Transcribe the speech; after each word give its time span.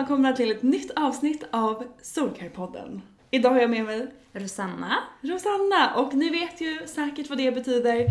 Välkomna 0.00 0.32
till 0.32 0.50
ett 0.50 0.62
nytt 0.62 0.90
avsnitt 0.96 1.44
av 1.50 1.84
Soulcare-podden. 2.02 3.00
Idag 3.30 3.50
har 3.50 3.60
jag 3.60 3.70
med 3.70 3.84
mig 3.84 4.06
Rosanna. 4.32 4.96
Rosanna 5.20 5.94
och 5.96 6.14
ni 6.14 6.30
vet 6.30 6.60
ju 6.60 6.78
säkert 6.86 7.28
vad 7.28 7.38
det 7.38 7.52
betyder. 7.52 8.06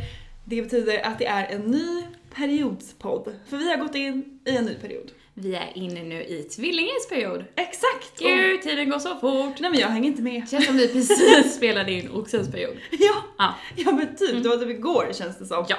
Det 0.46 0.62
betyder 0.62 1.06
att 1.08 1.20
det 1.20 1.26
är 1.26 1.46
en 1.56 1.62
ny 1.62 2.04
periodspodd. 2.36 3.36
För 3.50 3.58
vi 3.58 3.70
har 3.72 3.78
gått 3.78 3.96
in 3.96 4.40
i 4.46 4.56
en 4.58 4.66
ny 4.66 4.74
period. 4.76 5.12
Vi 5.34 5.56
är 5.56 5.72
inne 5.76 6.04
nu 6.04 6.24
i 6.24 6.44
tvillingens 6.44 7.10
period. 7.10 7.46
Exakt! 7.56 8.20
Gud, 8.20 8.62
tiden 8.62 8.90
går 8.90 9.00
så 9.00 9.16
fort. 9.16 9.60
Nej 9.60 9.72
men 9.72 9.80
jag 9.80 9.88
hänger 9.88 10.08
inte 10.10 10.22
med. 10.22 10.50
Känns 10.50 10.66
som 10.66 10.78
vi 10.78 10.88
precis 10.88 11.56
spelade 11.58 11.92
in 11.92 12.12
oxens 12.12 12.52
period. 12.52 12.78
Ja, 12.92 13.16
Ja. 13.38 13.56
ja 13.76 13.92
men 13.92 14.16
typ, 14.16 14.44
det 14.44 14.50
var 14.50 14.58
typ 14.58 14.70
igår 14.70 15.10
känns 15.14 15.40
det 15.40 15.46
som. 15.46 15.66
Ja. 15.70 15.78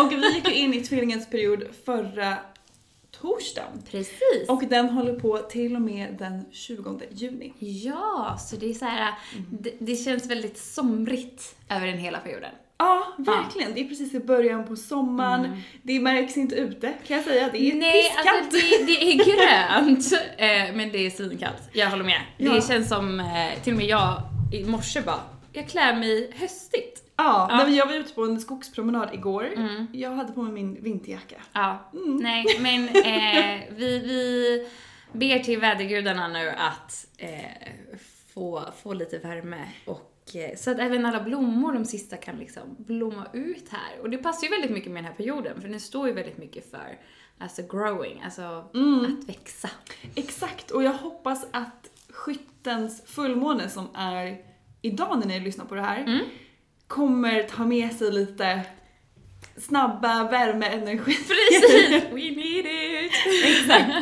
Och 0.00 0.12
vi 0.12 0.34
gick 0.34 0.48
ju 0.48 0.54
in 0.54 0.74
i 0.74 0.80
tvillingens 0.82 1.30
period 1.30 1.64
förra 1.84 2.36
torsdagen. 3.22 3.82
Precis. 3.90 4.48
Och 4.48 4.62
den 4.70 4.88
håller 4.88 5.20
på 5.20 5.38
till 5.38 5.76
och 5.76 5.82
med 5.82 6.16
den 6.18 6.44
20 6.52 7.00
juni. 7.10 7.52
ja, 7.58 8.36
så 8.40 8.56
det 8.56 8.70
är 8.70 8.74
så 8.74 8.84
här, 8.84 9.14
det, 9.50 9.72
det 9.78 9.96
känns 9.96 10.26
väldigt 10.26 10.58
somrigt 10.58 11.54
över 11.70 11.86
den 11.86 11.98
hela 11.98 12.18
perioden. 12.18 12.50
Ja, 12.78 13.06
verkligen. 13.18 13.74
Det 13.74 13.80
är 13.80 13.88
precis 13.88 14.14
i 14.14 14.20
början 14.20 14.64
på 14.66 14.76
sommaren. 14.76 15.62
Det 15.82 16.00
märks 16.00 16.36
inte 16.36 16.54
ute 16.54 16.92
kan 17.06 17.16
jag 17.16 17.24
säga. 17.26 17.48
Det 17.52 17.58
är 17.58 17.66
Mm. 17.66 17.78
Nej, 17.78 18.02
pisskallt. 18.02 18.28
alltså 18.28 18.58
det, 18.78 18.84
det 18.84 19.12
är 19.12 19.14
grönt, 19.24 20.12
eh, 20.36 20.76
men 20.76 20.92
det 20.92 21.06
är 21.06 21.10
svinkallt. 21.10 21.62
Jag 21.72 21.90
håller 21.90 22.04
med. 22.04 22.20
Ja. 22.36 22.52
Det 22.52 22.66
känns 22.66 22.88
som, 22.88 23.20
eh, 23.20 23.62
till 23.64 23.72
och 23.72 23.78
med 23.78 23.86
jag 23.86 24.22
i 24.52 24.64
morse 24.64 25.00
bara, 25.00 25.20
jag 25.52 25.68
klär 25.68 25.96
mig 25.96 26.32
höstigt. 26.34 26.98
Ja, 27.16 27.46
Ja. 27.48 27.54
Mm. 27.54 27.66
Nej, 27.68 27.76
jag 27.78 27.86
var 27.86 27.94
ute 27.94 28.14
på 28.14 28.22
en 28.24 28.40
skogspromenad 28.40 29.14
igår. 29.14 29.48
Jag 29.92 30.10
hade 30.10 30.32
på 30.32 30.42
mig 30.42 30.52
min 30.52 30.82
vinterjacka. 30.82 31.36
Ja, 31.52 31.90
Mm. 31.92 32.16
nej 32.16 32.44
men 32.60 32.88
eh, 33.04 33.60
vi, 33.76 33.98
vi 33.98 34.68
ber 35.12 35.38
till 35.38 35.60
vädergudarna 35.60 36.28
nu 36.28 36.48
att 36.50 37.06
eh, 37.18 37.40
få, 38.34 38.64
få 38.82 38.92
lite 38.92 39.18
värme 39.18 39.68
och 39.86 40.36
eh, 40.36 40.56
så 40.56 40.70
att 40.70 40.78
även 40.78 41.06
alla 41.06 41.20
blommor, 41.20 41.72
de 41.72 41.84
sista, 41.84 42.16
kan 42.16 42.36
liksom 42.36 42.62
blomma 42.78 43.26
ut 43.32 43.68
här. 43.70 44.00
Och 44.02 44.10
det 44.10 44.18
passar 44.18 44.44
ju 44.46 44.50
väldigt 44.50 44.70
mycket 44.70 44.92
med 44.92 45.02
den 45.04 45.10
här 45.10 45.16
perioden 45.16 45.60
för 45.60 45.68
den 45.68 45.80
står 45.80 46.08
ju 46.08 46.14
väldigt 46.14 46.38
mycket 46.38 46.70
för 46.70 46.98
alltså 47.38 47.62
growing, 47.62 48.22
alltså 48.24 48.64
Mm. 48.74 49.18
att 49.22 49.28
växa. 49.28 49.70
Exakt, 50.14 50.70
och 50.70 50.82
jag 50.82 50.92
hoppas 50.92 51.46
att 51.50 51.90
skyttens 52.10 53.02
fullmåne 53.06 53.68
som 53.68 53.88
är 53.94 54.51
idag 54.82 55.18
när 55.18 55.26
ni 55.26 55.40
lyssnar 55.40 55.64
på 55.64 55.74
det 55.74 55.82
här 55.82 56.02
Mm. 56.02 56.20
kommer 56.86 57.42
ta 57.42 57.64
med 57.64 57.92
sig 57.92 58.12
lite 58.12 58.60
snabba 59.56 60.24
värmeenergi. 60.30 60.98
Precis! 61.28 62.04
We 62.04 62.30
need 62.30 62.66
it! 62.66 63.12
Exakt. 63.44 63.92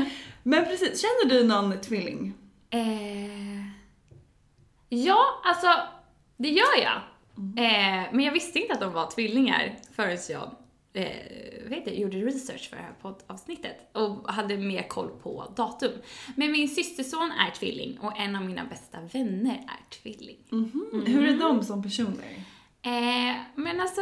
Men 0.43 0.65
precis, 0.65 1.03
känner 1.03 1.35
du 1.35 1.45
någon 1.47 1.81
tvilling? 1.81 2.35
Eh, 2.71 3.65
ja, 4.89 5.41
alltså 5.45 5.69
det 6.37 6.49
gör 6.49 6.77
jag. 6.83 6.97
Eh, 7.65 8.05
men 8.13 8.21
jag 8.21 8.33
visste 8.33 8.59
inte 8.59 8.75
att 8.75 8.81
de 8.81 8.93
var 8.93 9.07
tvillingar 9.11 9.77
förrän 9.97 10.19
jag 10.31 10.51
eh, 10.93 11.69
vet 11.69 11.87
jag, 11.87 11.95
gjorde 11.95 12.17
research 12.17 12.69
för 12.71 12.77
det 12.77 12.83
här 12.83 12.95
poddavsnittet 13.03 13.91
och 13.93 14.33
hade 14.33 14.57
mer 14.57 14.89
koll 14.89 15.09
på 15.23 15.53
datum. 15.57 15.93
Men 16.37 16.53
min 16.53 16.69
systerson 16.69 17.33
är 17.33 17.51
tvilling 17.51 17.99
och 18.01 18.19
en 18.19 18.37
av 18.37 18.45
mina 18.45 18.65
bästa 18.65 18.99
vänner 19.13 19.55
är 19.55 19.91
tvilling. 20.03 20.39
Hur 21.07 21.29
är 21.29 21.39
de 21.39 21.63
som 21.65 21.83
personer? 21.83 22.45
Eh, 22.83 23.37
men 23.55 23.81
alltså, 23.81 24.01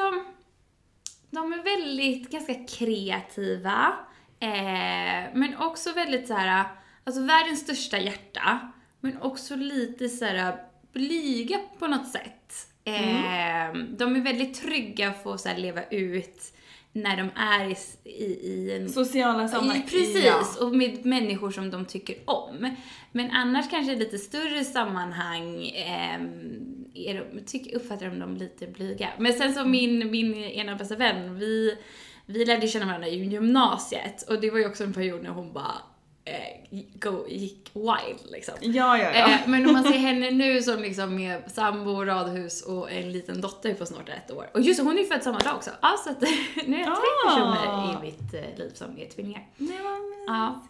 de 1.30 1.52
är 1.52 1.62
väldigt, 1.62 2.30
ganska 2.30 2.54
kreativa. 2.54 3.96
Eh, 4.40 5.34
men 5.34 5.56
också 5.58 5.92
väldigt 5.92 6.26
så 6.28 6.34
här, 6.34 6.64
alltså 7.04 7.22
världens 7.22 7.60
största 7.60 7.98
hjärta. 7.98 8.72
Men 9.00 9.22
också 9.22 9.56
lite 9.56 10.08
så 10.08 10.24
här 10.24 10.56
blyga 10.92 11.58
på 11.78 11.86
något 11.86 12.08
sätt. 12.08 12.68
Eh, 12.84 13.74
De 13.88 14.16
är 14.16 14.20
väldigt 14.20 14.62
trygga 14.62 15.12
för 15.12 15.34
att 15.34 15.40
så 15.40 15.56
leva 15.56 15.84
ut 15.84 16.54
när 17.02 17.16
de 17.16 17.30
är 17.36 17.64
i, 17.70 17.76
i, 18.04 18.24
i 18.24 18.76
en 18.76 18.88
Sociala 18.88 19.48
sammanhang? 19.48 19.82
precis, 19.82 20.24
Ja. 20.24 20.44
och 20.66 20.76
med 20.76 21.06
människor 21.06 21.50
som 21.50 21.70
de 21.70 21.84
tycker 21.84 22.16
om. 22.24 22.70
Men 23.12 23.30
annars 23.30 23.70
kanske 23.70 23.92
i 23.92 23.96
lite 23.96 24.18
större 24.18 24.64
sammanhang 24.64 25.72
ehm, 25.74 26.84
är 26.94 27.14
de, 27.14 27.40
tycker, 27.46 27.76
uppfattar 27.76 28.06
de 28.06 28.18
dem 28.18 28.36
lite 28.36 28.66
blyga. 28.66 29.08
Men 29.18 29.32
sen 29.32 29.54
så 29.54 29.64
min, 29.64 30.10
min 30.10 30.34
ena 30.34 30.74
bästa 30.76 30.96
vän, 30.96 31.38
vi, 31.38 31.76
vi 32.26 32.44
lärde 32.44 32.68
känna 32.68 32.86
varandra 32.86 33.08
i 33.08 33.24
gymnasiet 33.24 34.22
och 34.28 34.40
det 34.40 34.50
var 34.50 34.58
ju 34.58 34.66
också 34.66 34.84
en 34.84 34.92
period 34.92 35.22
när 35.22 35.30
hon 35.30 35.52
bara 35.52 35.74
eh, 36.30 36.78
go, 36.94 37.26
gick 37.28 37.70
wild 37.74 38.30
liksom. 38.30 38.54
Ja, 38.60 38.98
ja, 38.98 39.10
ja. 39.14 39.28
Eh, 39.30 39.38
men 39.46 39.66
om 39.66 39.72
man 39.72 39.84
ser 39.84 39.98
henne 39.98 40.30
nu 40.30 40.62
som 40.62 40.82
liksom 40.82 41.14
med 41.16 41.42
sambo, 41.52 42.04
radhus 42.04 42.62
och 42.62 42.92
en 42.92 43.12
liten 43.12 43.40
dotter 43.40 43.74
på 43.74 43.86
snart 43.86 44.08
ett 44.08 44.30
år. 44.32 44.50
Och 44.54 44.60
just 44.60 44.80
hon 44.82 44.98
är 44.98 45.02
ju 45.02 45.06
född 45.06 45.22
samma 45.22 45.38
dag 45.38 45.54
också. 45.56 45.70
Ja, 45.82 45.96
så 46.04 46.10
att 46.10 46.20
nu 46.66 46.76
är 46.76 46.80
jag 46.80 46.96
tre 46.96 47.04
Ah. 47.26 47.28
personer 47.28 47.92
i 47.92 48.06
mitt 48.06 48.34
eh, 48.34 48.58
liv 48.58 48.70
som 48.74 48.98
är 48.98 49.06
tvillingar. 49.06 49.46
Nej, 49.56 49.78
vad 49.82 50.36
Ja. 50.36 50.62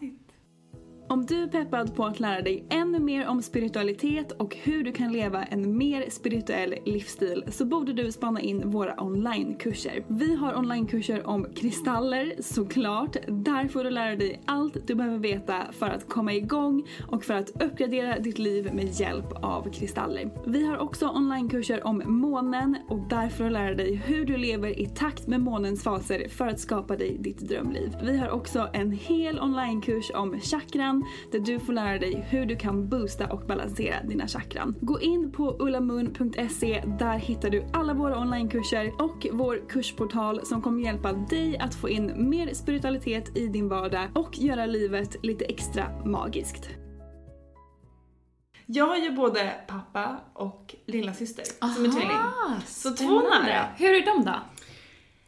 Om 1.11 1.25
du 1.25 1.43
är 1.43 1.47
peppad 1.47 1.95
på 1.95 2.05
att 2.05 2.19
lära 2.19 2.41
dig 2.41 2.65
ännu 2.69 2.99
mer 2.99 3.27
om 3.27 3.41
spiritualitet 3.41 4.31
och 4.31 4.55
hur 4.55 4.83
du 4.83 4.91
kan 4.91 5.11
leva 5.11 5.43
en 5.43 5.77
mer 5.77 6.09
spirituell 6.09 6.75
livsstil 6.85 7.43
så 7.47 7.65
borde 7.65 7.93
du 7.93 8.11
spana 8.11 8.41
in 8.41 8.69
våra 8.69 9.03
onlinekurser. 9.03 10.03
Vi 10.07 10.35
har 10.35 10.57
onlinekurser 10.57 11.27
om 11.27 11.47
kristaller 11.55 12.33
såklart. 12.39 13.17
Där 13.27 13.67
får 13.67 13.83
du 13.83 13.89
lära 13.89 14.15
dig 14.15 14.41
allt 14.45 14.87
du 14.87 14.95
behöver 14.95 15.17
veta 15.17 15.65
för 15.71 15.89
att 15.89 16.09
komma 16.09 16.33
igång 16.33 16.87
och 17.07 17.23
för 17.23 17.33
att 17.33 17.61
uppgradera 17.61 18.19
ditt 18.19 18.39
liv 18.39 18.69
med 18.73 18.99
hjälp 18.99 19.33
av 19.41 19.71
kristaller. 19.71 20.29
Vi 20.45 20.65
har 20.65 20.77
också 20.77 21.07
onlinekurser 21.07 21.87
om 21.87 22.03
månen 22.05 22.77
och 22.89 22.99
där 23.09 23.29
får 23.29 23.43
du 23.43 23.49
lära 23.49 23.75
dig 23.75 23.95
hur 23.95 24.25
du 24.25 24.37
lever 24.37 24.79
i 24.79 24.85
takt 24.85 25.27
med 25.27 25.41
månens 25.41 25.83
faser 25.83 26.27
för 26.29 26.47
att 26.47 26.59
skapa 26.59 26.95
dig 26.95 27.17
ditt 27.19 27.39
drömliv. 27.39 27.97
Vi 28.03 28.17
har 28.17 28.29
också 28.29 28.69
en 28.73 28.91
hel 28.91 29.39
onlinekurs 29.39 30.11
om 30.13 30.39
chakran 30.39 30.98
där 31.31 31.39
du 31.39 31.59
får 31.59 31.73
lära 31.73 31.99
dig 31.99 32.25
hur 32.29 32.45
du 32.45 32.55
kan 32.55 32.89
boosta 32.89 33.27
och 33.27 33.41
balansera 33.47 34.03
dina 34.03 34.27
chakran. 34.27 34.75
Gå 34.81 35.01
in 35.01 35.31
på 35.31 35.55
ullamoon.se, 35.59 36.83
där 36.99 37.17
hittar 37.17 37.49
du 37.49 37.65
alla 37.73 37.93
våra 37.93 38.19
onlinekurser 38.19 38.91
och 39.01 39.27
vår 39.31 39.69
kursportal 39.69 40.45
som 40.45 40.61
kommer 40.61 40.83
hjälpa 40.83 41.13
dig 41.13 41.57
att 41.57 41.75
få 41.75 41.89
in 41.89 42.29
mer 42.29 42.53
spiritualitet 42.53 43.37
i 43.37 43.47
din 43.47 43.69
vardag 43.69 44.07
och 44.15 44.37
göra 44.39 44.65
livet 44.65 45.15
lite 45.23 45.45
extra 45.45 46.05
magiskt. 46.05 46.69
Jag 48.65 48.85
har 48.87 48.97
ju 48.97 49.11
både 49.11 49.53
pappa 49.67 50.19
och 50.33 50.75
lilla 50.85 51.13
syster 51.13 51.43
som 51.75 51.85
är 51.85 51.89
tvilling. 51.89 52.17
Så 52.67 52.91
två 52.95 53.21
nära. 53.21 53.65
Hur 53.77 53.89
är 53.93 54.05
de 54.05 54.25
då? 54.25 54.35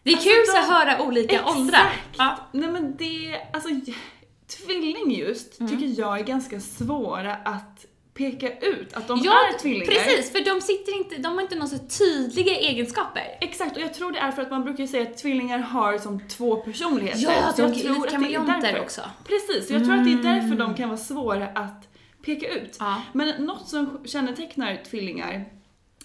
Det 0.04 0.10
är 0.10 0.16
Alltså, 0.16 0.30
kul 0.30 0.44
de- 0.54 0.60
att 0.60 0.70
höra 0.70 1.08
olika 1.08 1.46
åldrar. 1.46 1.92
Ja. 2.18 2.38
Nej 2.52 2.72
men 2.72 2.96
det, 2.98 3.42
alltså 3.54 3.70
tvilling 4.58 5.12
just 5.16 5.60
Mm. 5.60 5.72
tycker 5.72 6.02
jag 6.02 6.20
är 6.20 6.24
ganska 6.24 6.60
svåra 6.60 7.36
att 7.36 7.86
peka 8.14 8.58
ut 8.60 8.94
att 8.94 9.08
de 9.08 9.20
Ja, 9.24 9.32
är 9.54 9.60
tvillingar. 9.60 9.86
precis, 9.86 10.32
för 10.32 10.46
de 10.46 10.62
sitter 10.62 10.98
inte, 10.98 11.16
de 11.18 11.34
har 11.36 11.42
inte 11.42 11.56
några 11.56 11.68
så 11.68 11.78
tydliga 11.78 12.56
egenskaper. 12.56 13.24
Exakt, 13.42 13.76
och 13.78 13.82
jag 13.84 13.94
tror 13.94 14.12
det 14.12 14.20
är 14.20 14.32
för 14.32 14.42
att 14.42 14.50
man 14.52 14.64
brukar 14.64 14.84
ju 14.84 14.88
säga 14.88 15.04
att 15.10 15.18
tvillingar 15.18 15.60
har 15.60 15.98
som 15.98 16.28
två 16.28 16.56
personligheter. 16.56 17.20
Ja, 17.22 17.54
Så 17.56 17.62
de 17.62 17.68
jag 17.74 17.82
tror 17.82 17.94
lite 17.96 18.40
att 18.40 18.48
det 18.48 18.54
är 18.54 18.62
därför. 18.62 18.80
också. 18.84 19.02
Precis, 19.26 19.68
så 19.68 19.74
jag 19.74 19.84
tror 19.84 19.94
att 19.96 20.06
det 20.06 20.12
är 20.12 20.36
därför 20.36 20.56
de 20.58 20.74
kan 20.76 20.90
vara 20.90 20.98
svåra 20.98 21.48
att 21.48 21.88
peka 22.26 22.48
ut. 22.48 22.78
Ja. 22.80 23.02
Men 23.14 23.46
något 23.46 23.68
som 23.68 24.00
kännetecknar 24.06 24.82
tvillingar 24.90 25.46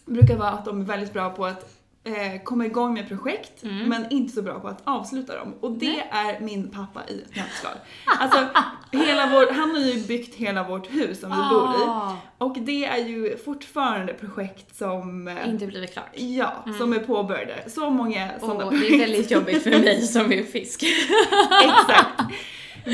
brukar 0.05 0.37
vara 0.37 0.51
att 0.51 0.65
de 0.65 0.81
är 0.81 0.85
väldigt 0.85 1.13
bra 1.13 1.31
på 1.31 1.47
att 1.47 1.73
eh, 2.07 2.43
komma 2.45 2.67
igång 2.67 2.95
med 2.95 3.09
projekt, 3.09 3.63
Mm. 3.63 3.89
men 3.89 4.07
inte 4.11 4.33
så 4.35 4.43
bra 4.43 4.61
på 4.61 4.69
att 4.69 4.81
avsluta 4.85 5.37
dem. 5.39 5.55
Och 5.61 5.71
det 5.73 6.01
är 6.11 6.41
min 6.41 6.71
pappa 6.71 7.03
i 7.09 7.21
ett 7.23 7.37
nötskal. 7.37 7.73
Alltså, 8.21 8.47
hela 8.93 9.27
vår, 9.27 9.53
han 9.53 9.71
har 9.71 9.81
ju 9.81 10.07
byggt 10.07 10.35
hela 10.35 10.63
vårt 10.69 10.95
hus 10.95 11.21
som 11.21 11.31
vi 11.31 11.37
bor 11.37 11.71
i. 11.71 11.85
Ah. 11.87 12.17
Och 12.39 12.57
det 12.59 12.85
är 12.85 12.97
ju 13.09 13.37
fortfarande 13.45 14.13
projekt 14.15 14.77
som 14.77 15.29
eh, 15.29 15.49
Inte 15.49 15.67
blivit 15.67 15.93
klart. 15.93 16.11
Ja, 16.15 16.65
som 16.79 16.93
är 16.93 16.99
påbörjade. 16.99 17.55
Så 17.71 17.91
många 17.91 18.31
sådana 18.41 18.65
Och 18.65 18.73
det 18.73 18.87
är 18.95 18.99
väldigt 18.99 19.31
jobbigt 19.31 19.63
för 19.63 19.71
mig 19.71 20.03
som 20.03 20.33
är 20.33 20.43
fisk. 20.43 20.83
Exakt. 21.65 22.23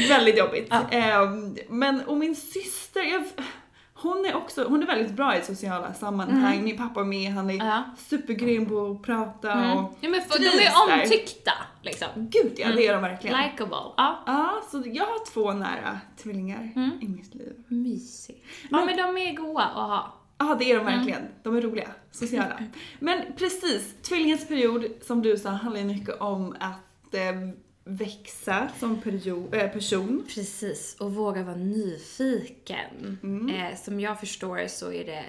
Väldigt 0.08 0.38
jobbigt. 0.38 0.72
Ehm, 0.90 1.56
men, 1.68 2.00
och 2.00 2.16
min 2.16 2.36
syster, 2.36 3.00
jag, 3.02 3.22
hon 4.02 4.26
är 4.26 4.36
också, 4.36 4.64
hon 4.68 4.82
är 4.82 4.86
väldigt 4.86 5.12
bra 5.12 5.36
i 5.38 5.42
sociala 5.42 5.94
sammanhang. 5.94 6.64
Min 6.64 6.76
pappa 6.76 7.00
är 7.00 7.04
med, 7.04 7.32
han 7.32 7.50
är 7.50 7.54
Mm. 7.54 7.66
Ja. 7.66 7.82
supergrym 7.98 8.66
på 8.66 8.86
att 8.90 9.02
prata 9.02 9.52
Mm. 9.52 9.76
och 9.78 9.94
Ja, 10.00 10.08
men 10.08 10.22
för, 10.22 10.38
de 10.38 10.46
är 10.46 11.02
omtyckta 11.02 11.52
liksom. 11.82 12.08
Gud 12.14 12.52
ja, 12.56 12.68
det 12.72 12.86
är 12.86 12.92
de 12.92 13.02
verkligen. 13.02 13.36
Likeable. 13.42 13.76
Ja. 13.96 14.22
Ja, 14.26 14.62
så 14.70 14.82
jag 14.86 15.04
har 15.04 15.26
två 15.32 15.52
nära 15.52 16.00
tvillingar 16.22 16.72
Mm. 16.76 16.90
i 17.02 17.08
mitt 17.08 17.34
liv. 17.34 17.52
Mysigt. 17.68 18.44
Ja 18.70 18.84
men 18.84 18.96
de 18.96 19.02
är 19.28 19.36
goa 19.36 19.62
att 19.62 19.72
ha. 19.88 20.14
Ja, 20.38 20.56
det 20.58 20.64
är 20.72 20.76
de 20.76 20.80
Mm. 20.86 20.94
verkligen. 20.98 21.22
De 21.42 21.56
är 21.56 21.60
roliga, 21.60 21.88
sociala. 22.10 22.58
Men 22.98 23.22
precis, 23.38 23.94
tvillingens 24.02 24.48
period, 24.48 24.84
som 25.02 25.22
du 25.22 25.36
sa, 25.36 25.50
handlar 25.50 25.80
ju 25.80 25.86
mycket 25.86 26.20
om 26.20 26.56
att 26.60 27.14
eh, 27.14 27.20
växa 27.84 28.68
som 28.78 29.02
eh, 29.52 29.68
person. 29.70 30.26
Precis, 30.34 30.96
och 31.00 31.14
våga 31.14 31.42
vara 31.42 31.56
nyfiken. 31.56 33.18
Eh, 33.54 33.76
som 33.78 34.00
jag 34.00 34.20
förstår 34.20 34.66
så 34.66 34.92
är 34.92 35.04
det, 35.04 35.24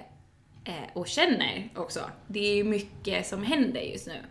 eh, 0.64 0.88
och 0.92 1.06
känner 1.08 1.70
också, 1.76 2.00
det 2.26 2.60
är 2.60 2.64
mycket 2.64 3.26
som 3.26 3.42
händer 3.42 3.80
just 3.80 4.06
nu. 4.06 4.22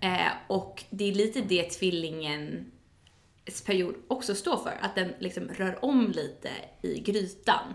Eh, 0.00 0.32
och 0.46 0.84
det 0.90 1.04
är 1.04 1.14
lite 1.14 1.40
det 1.40 1.62
tvillingens 1.70 3.62
period 3.66 3.94
också 4.08 4.34
står 4.34 4.56
för, 4.56 4.78
att 4.80 4.94
den 4.94 5.12
liksom 5.18 5.48
rör 5.48 5.84
om 5.84 6.10
lite 6.10 6.50
i 6.82 7.00
grytan. 7.00 7.74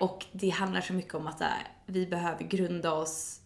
Och 0.00 0.24
det 0.32 0.48
handlar 0.48 0.80
så 0.80 0.92
mycket 0.92 1.14
om 1.14 1.26
att 1.26 1.40
här, 1.40 1.68
vi 1.86 2.06
behöver 2.06 2.44
grunda 2.44 2.92
oss 2.92 3.40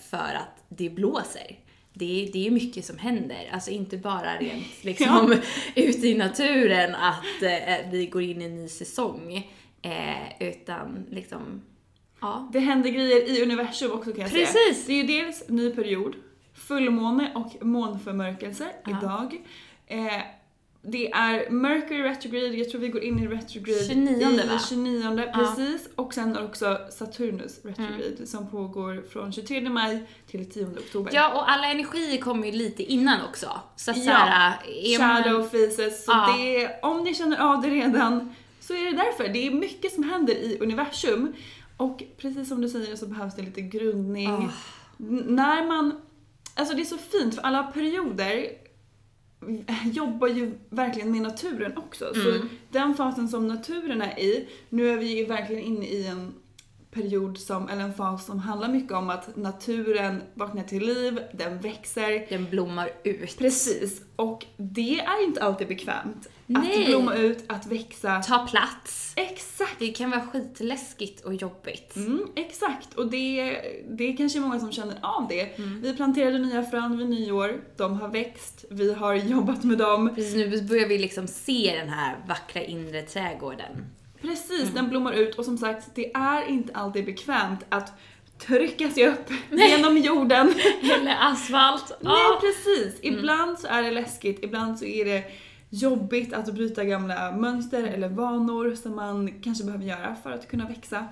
för 0.00 0.16
att 0.34 0.64
det 0.68 0.90
blåser. 0.90 1.65
Det 1.98 2.24
är, 2.28 2.32
det 2.32 2.46
är 2.46 2.50
mycket 2.50 2.84
som 2.84 2.98
händer, 2.98 3.48
alltså 3.52 3.70
inte 3.70 3.96
bara 3.96 4.36
rent 4.36 4.66
liksom 4.84 5.34
ute 5.74 6.08
i 6.08 6.14
naturen 6.14 6.94
att 6.94 7.42
eh, 7.42 7.90
vi 7.90 8.06
går 8.06 8.22
in 8.22 8.42
i 8.42 8.44
en 8.44 8.56
ny 8.56 8.68
säsong. 8.68 9.50
Eh, 9.82 10.48
utan 10.48 11.06
liksom, 11.10 11.62
ja. 12.20 12.50
Det 12.52 12.58
händer 12.60 12.90
grejer 12.90 13.28
i 13.30 13.42
universum 13.42 13.92
också 13.92 14.12
kan 14.12 14.20
jag 14.20 14.30
säga. 14.30 14.46
Precis. 14.46 14.86
Det 14.86 14.92
är 14.92 14.96
ju 14.96 15.02
dels 15.22 15.48
ny 15.48 15.70
period, 15.70 16.14
fullmåne 16.54 17.32
och 17.34 17.66
månförmörkelse 17.66 18.68
Ja. 18.84 18.98
idag. 18.98 19.40
Eh, 19.86 20.22
det 20.88 21.10
är 21.12 21.50
Mercury 21.50 22.02
retrograde, 22.02 22.46
jag 22.56 22.70
tror 22.70 22.80
vi 22.80 22.88
går 22.88 23.02
in 23.02 23.18
i 23.18 23.26
retrograde 23.26 23.84
29, 23.88 24.40
i 24.44 24.48
va? 24.48 24.58
29 24.68 25.00
Ja. 25.04 25.10
Mm. 25.10 25.32
precis. 25.32 25.88
Och 25.94 26.14
sen 26.14 26.36
också 26.38 26.78
Saturnus 26.90 27.60
retrograde 27.64 28.26
som 28.26 28.50
pågår 28.50 29.04
från 29.12 29.32
23 29.32 29.60
maj 29.70 30.02
till 30.30 30.50
10 30.50 30.66
oktober. 30.66 31.10
Ja, 31.14 31.34
och 31.34 31.50
alla 31.50 31.66
energier 31.70 32.18
kommer 32.20 32.46
ju 32.46 32.52
lite 32.52 32.82
innan 32.82 33.18
också. 33.28 33.60
Så 33.76 33.90
att 33.90 33.96
Ja. 33.96 34.02
såhär, 34.04 34.56
är 34.66 34.98
man- 34.98 35.22
Shadow 35.22 35.42
faces. 35.42 36.04
Så 36.04 36.12
Ja. 36.12 36.34
det, 36.38 36.70
om 36.82 37.04
ni 37.04 37.14
känner 37.14 37.38
av 37.54 37.62
det 37.62 37.68
redan 37.68 38.34
så 38.60 38.74
är 38.74 38.84
det 38.84 38.96
därför. 38.96 39.28
Det 39.32 39.46
är 39.46 39.50
mycket 39.50 39.92
som 39.92 40.02
händer 40.04 40.34
i 40.34 40.58
universum. 40.60 41.32
Och 41.76 42.02
precis 42.16 42.48
som 42.48 42.60
du 42.60 42.68
säger 42.68 42.96
så 42.96 43.06
behövs 43.06 43.36
det 43.36 43.42
lite 43.42 43.60
grundning. 43.60 44.48
N- 45.00 45.24
När 45.26 45.66
man... 45.66 46.00
Alltså 46.54 46.74
det 46.74 46.82
är 46.82 46.84
så 46.84 46.98
fint 46.98 47.34
för 47.34 47.42
alla 47.42 47.62
perioder 47.62 48.46
jobbar 49.92 50.28
ju 50.28 50.54
verkligen 50.70 51.10
med 51.12 51.22
naturen 51.22 51.76
också. 51.76 52.14
Så 52.14 52.30
Mm. 52.30 52.48
den 52.70 52.94
fasen 52.94 53.28
som 53.28 53.48
naturen 53.48 54.02
är 54.02 54.18
i, 54.18 54.48
nu 54.68 54.88
är 54.88 54.96
vi 54.96 55.18
ju 55.18 55.24
verkligen 55.26 55.62
inne 55.62 55.86
i 55.86 56.06
en 56.06 56.34
period 56.90 57.38
som, 57.38 57.68
eller 57.68 57.82
en 57.84 57.94
fas 57.94 58.26
som 58.26 58.38
handlar 58.38 58.68
mycket 58.68 58.92
om 58.92 59.10
att 59.10 59.36
naturen 59.36 60.22
vaknar 60.34 60.62
till 60.62 60.86
liv, 60.86 61.20
den 61.32 61.58
växer, 61.58 62.26
Den 62.28 62.44
blommar 62.50 62.90
ut. 63.04 63.38
Precis, 63.38 64.02
och 64.16 64.46
det 64.56 65.00
är 65.00 65.24
inte 65.24 65.42
alltid 65.42 65.68
bekvämt. 65.68 66.28
Nej. 66.46 66.80
Att 66.82 66.86
blomma 66.88 67.14
ut, 67.14 67.44
att 67.46 67.66
växa. 67.66 68.22
Ta 68.22 68.46
plats. 68.46 69.12
Exakt! 69.16 69.76
Det 69.78 69.88
kan 69.88 70.10
vara 70.10 70.20
skitläskigt 70.20 71.24
och 71.24 71.34
jobbigt. 71.34 71.96
Mm, 71.96 72.26
exakt, 72.36 72.94
och 72.94 73.06
det, 73.10 73.56
det 73.90 74.04
är 74.12 74.16
kanske 74.16 74.40
många 74.40 74.60
som 74.60 74.72
känner 74.72 74.96
av 75.02 75.26
det. 75.28 75.40
Mm. 75.58 75.80
Vi 75.82 75.96
planterade 75.96 76.38
nya 76.38 76.62
frön 76.62 76.98
vid 76.98 77.08
nyår, 77.08 77.60
de 77.76 78.00
har 78.00 78.08
växt, 78.08 78.64
vi 78.70 78.94
har 78.94 79.14
jobbat 79.34 79.64
med 79.64 79.78
dem. 79.78 80.14
Precis, 80.14 80.34
nu 80.34 80.62
börjar 80.62 80.88
vi 80.88 80.98
liksom 80.98 81.26
se 81.26 81.74
den 81.78 81.88
här 81.88 82.16
vackra 82.28 82.62
inre 82.62 83.02
trädgården. 83.02 83.84
Precis, 84.20 84.62
Mm. 84.62 84.74
den 84.74 84.88
blommar 84.88 85.12
ut 85.12 85.34
och 85.34 85.44
som 85.44 85.58
sagt, 85.58 85.86
det 85.94 86.12
är 86.14 86.48
inte 86.48 86.72
alltid 86.74 87.04
bekvämt 87.04 87.60
att 87.68 87.92
trycka 88.38 88.90
sig 88.90 89.08
upp 89.08 89.30
genom 89.50 89.98
jorden. 89.98 90.54
Eller 90.82 91.16
asfalt. 91.20 91.92
Nej 92.00 92.14
precis, 92.40 92.98
ibland 93.02 93.58
så 93.58 93.66
är 93.66 93.82
det 93.82 93.90
läskigt, 93.90 94.44
ibland 94.44 94.78
så 94.78 94.84
är 94.84 95.04
det 95.04 95.24
jobbigt 95.70 96.32
att 96.32 96.54
bryta 96.54 96.84
gamla 96.84 97.32
mönster 97.32 97.82
eller 97.82 98.08
vanor 98.08 98.74
som 98.74 98.96
man 98.96 99.40
kanske 99.42 99.64
behöver 99.64 99.84
göra 99.84 100.16
för 100.22 100.32
att 100.32 100.48
kunna 100.48 100.68
växa. 100.68 101.08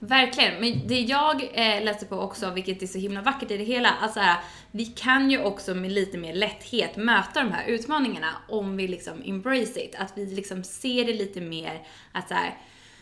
Verkligen, 0.00 0.60
men 0.60 0.88
det 0.88 1.00
jag 1.00 1.42
eh, 1.42 1.84
läste 1.84 2.06
på 2.06 2.16
också, 2.16 2.50
vilket 2.50 2.82
är 2.82 2.86
så 2.86 2.98
himla 2.98 3.22
vackert 3.22 3.50
i 3.50 3.56
det 3.56 3.64
hela, 3.64 3.90
att 3.90 4.14
så 4.14 4.20
här, 4.20 4.38
vi 4.70 4.86
kan 4.86 5.30
ju 5.30 5.42
också 5.42 5.74
med 5.74 5.92
lite 5.92 6.18
mer 6.18 6.34
lätthet 6.34 6.96
möta 6.96 7.42
de 7.42 7.52
här 7.52 7.66
utmaningarna 7.66 8.28
om 8.48 8.76
vi 8.76 8.88
liksom 8.88 9.22
embrace 9.24 9.80
it. 9.80 9.94
Att 9.98 10.12
vi 10.14 10.26
liksom 10.26 10.64
ser 10.64 11.04
det 11.04 11.14
lite 11.14 11.40
mer 11.40 11.82
att 12.12 12.28
så 12.28 12.34
här, 12.34 12.54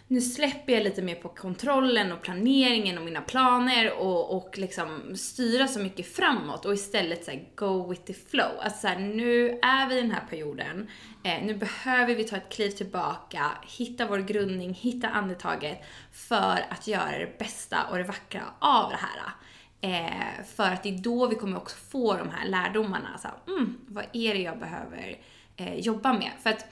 nu 0.09 0.21
släpper 0.21 0.73
jag 0.73 0.83
lite 0.83 1.03
mer 1.03 1.15
på 1.15 1.29
kontrollen 1.29 2.13
och 2.13 2.23
planeringen 2.23 2.99
och 2.99 3.05
mina 3.05 3.21
planer 3.21 3.93
och, 3.93 4.37
och 4.37 4.59
liksom 4.59 5.17
styra 5.17 5.69
så 5.69 5.81
mycket 5.81 6.15
framåt 6.17 6.65
och 6.65 6.75
istället 6.75 7.25
så 7.25 7.31
här, 7.31 7.49
go 7.55 7.89
with 7.89 8.03
the 8.03 8.15
flow. 8.15 8.51
Alltså 8.61 8.81
så 8.81 8.89
här, 8.89 8.99
nu 8.99 9.59
är 9.63 9.89
vi 9.89 9.99
i 9.99 10.01
den 10.01 10.11
här 10.11 10.25
perioden, 10.31 10.89
eh, 11.23 11.45
nu 11.45 11.55
behöver 11.55 12.15
vi 12.15 12.25
ta 12.25 12.37
ett 12.37 12.53
kliv 12.53 12.71
tillbaka, 12.71 13.51
hitta 13.67 14.07
vår 14.07 14.19
grundning, 14.19 14.75
hitta 14.75 15.09
andetaget 15.09 15.79
för 16.13 16.67
att 16.69 16.87
göra 16.87 17.19
det 17.19 17.39
bästa 17.39 17.85
och 17.91 17.97
det 17.97 18.05
vackra 18.05 18.43
av 18.59 18.91
det 18.91 18.97
här. 18.97 19.33
Eh, 19.81 20.45
för 20.57 20.65
att 20.65 20.83
det 20.83 20.89
är 20.89 20.99
då 20.99 21.27
vi 21.27 21.35
kommer 21.35 21.57
också 21.57 21.77
få 21.77 22.17
de 22.17 22.31
här 22.31 22.49
lärdomarna. 22.49 23.19
Så 23.19 23.29
här, 23.29 23.37
mm, 23.57 23.79
vad 23.89 24.05
är 24.13 24.35
det 24.35 24.41
jag 24.41 24.59
behöver 24.59 25.19
eh, 25.57 25.75
jobba 25.75 26.13
med? 26.13 26.31
För 26.43 26.51
att 26.51 26.67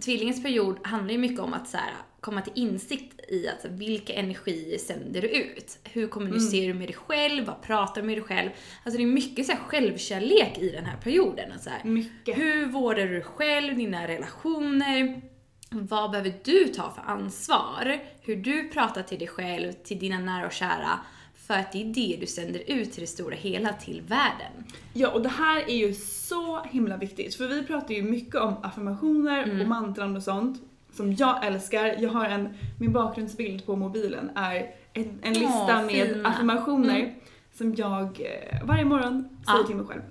tvillingens 0.00 0.42
period 0.42 0.78
handlar 0.82 1.12
ju 1.12 1.18
mycket 1.18 1.40
om 1.40 1.54
att 1.54 1.68
så 1.68 1.76
här, 1.76 1.94
komma 2.20 2.42
till 2.42 2.52
insikt 2.56 3.20
i 3.28 3.48
att, 3.48 3.64
vilka 3.64 4.12
energier 4.12 4.78
sänder 4.78 5.20
du 5.20 5.28
ut? 5.28 5.78
Hur 5.84 6.08
kommunicerar 6.08 6.68
du 6.72 6.74
med 6.74 6.88
dig 6.88 6.96
själv? 6.96 7.46
Vad 7.46 7.62
pratar 7.62 8.00
du 8.00 8.06
med 8.06 8.16
dig 8.16 8.24
själv? 8.24 8.50
Alltså 8.84 8.98
det 8.98 9.04
är 9.04 9.06
mycket 9.06 9.46
så 9.46 9.52
här, 9.52 9.58
självkärlek 9.58 10.58
i 10.58 10.70
den 10.70 10.84
här 10.84 10.96
perioden. 10.96 11.52
Här, 11.66 11.84
Mycket. 11.84 12.38
Hur 12.38 12.66
vårdar 12.66 13.06
du 13.06 13.12
dig 13.12 13.22
själv, 13.22 13.76
dina 13.76 14.08
relationer? 14.08 15.22
Vad 15.70 16.10
behöver 16.10 16.34
du 16.44 16.68
ta 16.68 16.90
för 16.90 17.02
ansvar? 17.02 18.00
Hur 18.20 18.36
du 18.36 18.68
pratar 18.68 19.02
till 19.02 19.18
dig 19.18 19.28
själv, 19.28 19.72
till 19.72 19.98
dina 19.98 20.18
nära 20.18 20.46
och 20.46 20.52
kära. 20.52 21.00
För 21.50 21.56
att 21.58 21.72
det 21.72 21.82
är 21.82 21.84
det 21.94 22.16
du 22.20 22.26
sänder 22.26 22.62
ut 22.66 22.92
till 22.92 23.00
det 23.00 23.06
stora 23.06 23.34
hela, 23.34 23.72
till 23.72 24.02
världen. 24.02 24.52
Ja, 24.92 25.10
och 25.10 25.22
det 25.22 25.28
här 25.28 25.70
är 25.70 25.76
ju 25.76 25.94
så 25.94 26.62
himla 26.64 26.96
viktigt. 26.96 27.34
För 27.34 27.48
vi 27.48 27.62
pratar 27.62 27.94
ju 27.94 28.02
mycket 28.02 28.34
om 28.34 28.54
affirmationer 28.62 29.42
Mm. 29.42 29.60
och 29.60 29.68
mantran 29.68 30.16
och 30.16 30.22
sånt. 30.22 30.62
Som 30.92 31.12
jag 31.14 31.46
älskar. 31.46 31.84
Jag 31.98 32.10
har 32.10 32.24
en, 32.24 32.48
min 32.80 32.92
bakgrundsbild 32.92 33.66
på 33.66 33.76
mobilen 33.76 34.30
är 34.34 34.74
en, 34.92 35.18
en 35.22 35.32
lista 35.32 35.66
Åh, 35.78 35.84
med 35.86 36.06
fina. 36.08 36.28
affirmationer 36.28 36.98
Mm. 37.00 37.10
som 37.54 37.74
jag 37.74 38.20
eh, 38.20 38.66
varje 38.66 38.84
morgon 38.84 39.28
säger 39.46 39.58
Ja. 39.60 39.66
till 39.66 39.76
mig 39.76 39.86
själv. 39.86 40.02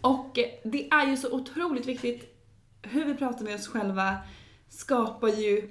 Och 0.00 0.38
eh, 0.38 0.46
det 0.64 0.88
är 0.90 1.06
ju 1.06 1.16
så 1.16 1.30
otroligt 1.32 1.86
viktigt. 1.86 2.34
Hur 2.82 3.04
vi 3.04 3.14
pratar 3.14 3.44
med 3.44 3.54
oss 3.54 3.68
själva 3.68 4.16
skapar 4.68 5.28
ju 5.28 5.70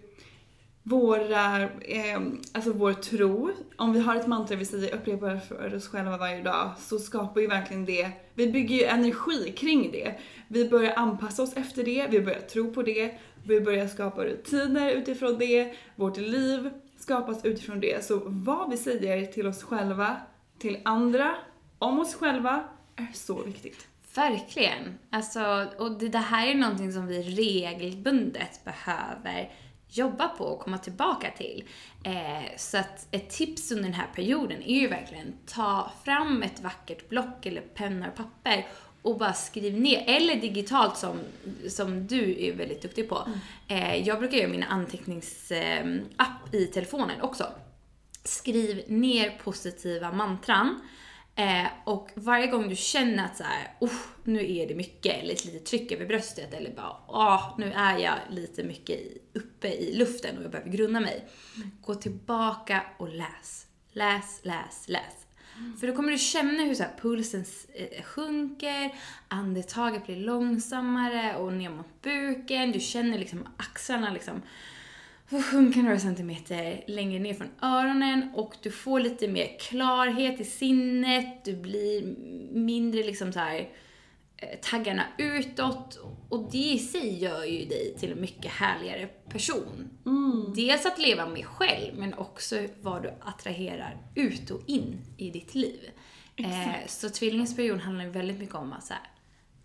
våra, 0.89 1.63
eh, 1.63 2.21
alltså 2.51 2.73
vår 2.73 2.93
tro. 2.93 3.51
Om 3.75 3.93
vi 3.93 3.99
har 3.99 4.15
ett 4.15 4.27
mantra 4.27 4.55
vi 4.55 4.65
säger 4.65 4.95
upprepar 4.95 5.37
för 5.37 5.75
oss 5.75 5.87
själva 5.87 6.17
varje 6.17 6.41
dag 6.41 6.71
så 6.79 6.99
skapar 6.99 7.41
ju 7.41 7.47
verkligen 7.47 7.85
det, 7.85 8.11
vi 8.33 8.47
bygger 8.47 8.75
ju 8.75 8.83
energi 8.83 9.53
kring 9.57 9.91
det. 9.91 10.15
Vi 10.47 10.69
börjar 10.69 10.93
anpassa 10.95 11.43
oss 11.43 11.53
efter 11.53 11.83
det, 11.83 12.07
vi 12.09 12.21
börjar 12.21 12.39
tro 12.39 12.73
på 12.73 12.83
det, 12.83 13.17
vi 13.43 13.61
börjar 13.61 13.87
skapa 13.87 14.23
rutiner 14.23 14.91
utifrån 14.91 15.37
det, 15.37 15.73
vårt 15.95 16.17
liv 16.17 16.69
skapas 16.97 17.45
utifrån 17.45 17.79
det. 17.79 18.05
Så 18.05 18.21
vad 18.25 18.69
vi 18.69 18.77
säger 18.77 19.25
till 19.25 19.47
oss 19.47 19.63
själva, 19.63 20.17
till 20.59 20.77
andra, 20.85 21.35
om 21.79 21.99
oss 21.99 22.15
själva 22.15 22.63
är 22.95 23.11
så 23.13 23.43
viktigt. 23.43 23.87
Verkligen. 24.15 24.97
Alltså, 25.09 25.65
och 25.77 25.91
det, 25.91 26.07
det 26.07 26.17
här 26.17 26.47
är 26.47 26.55
någonting 26.55 26.93
som 26.93 27.07
vi 27.07 27.21
regelbundet 27.21 28.65
behöver 28.65 29.51
jobba 29.97 30.27
på 30.27 30.43
och 30.43 30.59
komma 30.59 30.77
tillbaka 30.77 31.31
till. 31.37 31.63
Eh, 32.03 32.57
så 32.57 32.77
att 32.77 33.07
ett 33.11 33.29
tips 33.29 33.71
under 33.71 33.83
den 33.83 33.93
här 33.93 34.07
perioden 34.15 34.63
är 34.63 34.79
ju 34.79 34.87
verkligen 34.87 35.33
ta 35.45 35.91
fram 36.05 36.43
ett 36.43 36.59
vackert 36.59 37.09
block 37.09 37.45
eller 37.45 37.61
penna 37.61 38.07
och 38.07 38.15
papper 38.15 38.65
och 39.01 39.17
bara 39.17 39.33
skriv 39.33 39.79
ner, 39.79 40.03
eller 40.07 40.35
digitalt 40.35 40.97
som, 40.97 41.19
som 41.69 42.07
du 42.07 42.45
är 42.45 42.53
väldigt 42.53 42.81
duktig 42.81 43.09
på. 43.09 43.27
Eh, 43.67 44.07
jag 44.07 44.19
brukar 44.19 44.37
göra 44.37 44.49
min 44.49 44.63
anteckningsapp 44.63 46.53
i 46.53 46.65
telefonen 46.65 47.21
också. 47.21 47.47
Skriv 48.23 48.83
ner 48.87 49.29
positiva 49.43 50.11
mantran. 50.11 50.79
Eh, 51.37 51.67
och 51.83 52.09
varje 52.15 52.47
gång 52.47 52.69
du 52.69 52.75
känner 52.75 53.25
att 53.25 53.37
så 53.37 53.43
här, 53.43 53.75
oh, 53.79 53.99
nu 54.23 54.57
är 54.57 54.67
det 54.67 54.75
mycket, 54.75 55.15
eller 55.15 55.33
ett 55.33 55.45
litet 55.45 55.65
tryck 55.65 55.91
över 55.91 56.05
bröstet, 56.05 56.53
eller 56.53 56.75
bara, 56.75 56.95
åh, 57.07 57.55
nu 57.57 57.73
är 57.73 57.97
jag 57.97 58.15
lite 58.29 58.63
mycket 58.63 58.99
uppe 59.33 59.67
i 59.67 59.97
luften 59.97 60.37
och 60.37 60.43
jag 60.43 60.51
behöver 60.51 60.71
grunna 60.71 60.99
mig. 60.99 61.27
Gå 61.81 61.95
tillbaka 61.95 62.81
och 62.97 63.09
läs. 63.09 63.67
Läs, 63.91 64.39
läs, 64.43 64.87
läs. 64.87 65.27
För 65.79 65.87
då 65.87 65.95
kommer 65.95 66.11
du 66.11 66.17
känna 66.17 66.63
hur 66.63 66.75
så 66.75 66.83
här, 66.83 66.93
pulsen 67.01 67.45
eh, 67.73 68.03
sjunker, 68.03 68.95
andetaget 69.27 70.05
blir 70.05 70.15
långsammare 70.15 71.35
och 71.35 71.53
ner 71.53 71.69
mot 71.69 72.01
buken. 72.01 72.71
Du 72.71 72.79
känner 72.79 73.19
liksom 73.19 73.47
axlarna 73.57 74.11
liksom 74.11 74.41
sjunka 75.29 75.81
några 75.81 75.99
centimeter 75.99 76.83
längre 76.87 77.19
ner 77.19 77.33
från 77.33 77.49
öronen 77.61 78.31
och 78.35 78.55
du 78.63 78.71
får 78.71 78.99
lite 78.99 79.27
mer 79.27 79.59
klarhet 79.59 80.39
i 80.39 80.45
sinnet, 80.45 81.45
du 81.45 81.55
blir 81.55 82.15
mindre 82.51 83.03
liksom 83.03 83.33
så 83.33 83.39
här 83.39 83.69
eh, 84.37 84.59
taggarna 84.61 85.03
utåt 85.17 85.99
och 86.29 86.49
det 86.51 86.57
i 86.57 86.79
sig 86.79 87.23
gör 87.23 87.43
ju 87.43 87.65
dig 87.65 87.95
till 87.99 88.11
en 88.11 88.21
mycket 88.21 88.51
härligare 88.51 89.07
person. 89.29 89.89
Dels 90.55 90.85
att 90.85 90.99
leva 90.99 91.25
med 91.25 91.45
själv 91.45 91.97
men 91.97 92.13
också 92.13 92.55
vad 92.81 93.03
du 93.03 93.13
attraherar 93.21 93.97
ut 94.15 94.51
och 94.51 94.61
in 94.65 94.99
i 95.17 95.29
ditt 95.29 95.55
liv. 95.55 95.89
Eh, 96.35 96.87
så 96.87 97.09
tvillingens 97.09 97.55
period 97.55 97.79
handlar 97.79 98.05
ju 98.05 98.11
väldigt 98.11 98.39
mycket 98.39 98.55
om 98.55 98.73
att 98.73 98.83
så 98.83 98.93
här, 98.93 99.03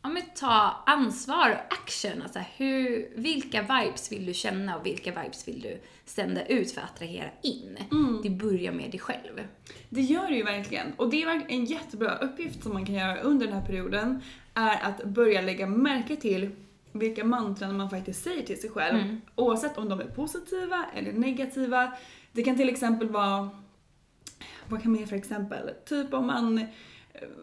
ja, 0.02 0.08
men 0.08 0.22
ta 0.34 0.82
ansvar 0.86 1.50
och 1.50 1.74
action. 1.74 2.22
Alltså 2.22 2.38
hur, 2.56 3.08
vilka 3.16 3.62
vibes 3.62 4.12
vill 4.12 4.26
du 4.26 4.34
känna 4.34 4.76
och 4.76 4.86
vilka 4.86 5.22
vibes 5.22 5.48
vill 5.48 5.60
du 5.60 5.80
sända 6.04 6.46
ut 6.46 6.72
för 6.72 6.80
att 6.80 6.90
attrahera 6.90 7.30
in? 7.42 7.78
Det 8.22 8.30
börjar 8.30 8.72
med 8.72 8.90
dig 8.90 9.00
själv. 9.00 9.40
Det 9.88 10.00
gör 10.00 10.28
det 10.28 10.36
ju 10.36 10.42
verkligen. 10.42 10.92
Och 10.96 11.10
det 11.10 11.22
är 11.22 11.44
en 11.48 11.64
jättebra 11.64 12.16
uppgift 12.16 12.62
som 12.62 12.72
man 12.72 12.86
kan 12.86 12.94
göra 12.94 13.20
under 13.20 13.46
den 13.46 13.54
här 13.54 13.66
perioden 13.66 14.22
är 14.54 14.82
att 14.82 15.04
börja 15.04 15.40
lägga 15.40 15.66
märke 15.66 16.16
till 16.16 16.50
vilka 16.92 17.24
mantran 17.24 17.76
man 17.76 17.90
faktiskt 17.90 18.24
säger 18.24 18.42
till 18.42 18.60
sig 18.60 18.70
själv. 18.70 19.20
Oavsett 19.34 19.78
om 19.78 19.88
de 19.88 20.00
är 20.00 20.04
positiva 20.04 20.86
eller 20.94 21.12
negativa. 21.12 21.92
Det 22.32 22.42
kan 22.42 22.56
till 22.56 22.68
exempel 22.68 23.08
vara, 23.08 23.50
vad 24.68 24.82
kan 24.82 24.90
man 24.90 25.00
ge 25.00 25.06
för 25.06 25.16
exempel? 25.16 25.70
Typ 25.84 26.14
om 26.14 26.26
man 26.26 26.66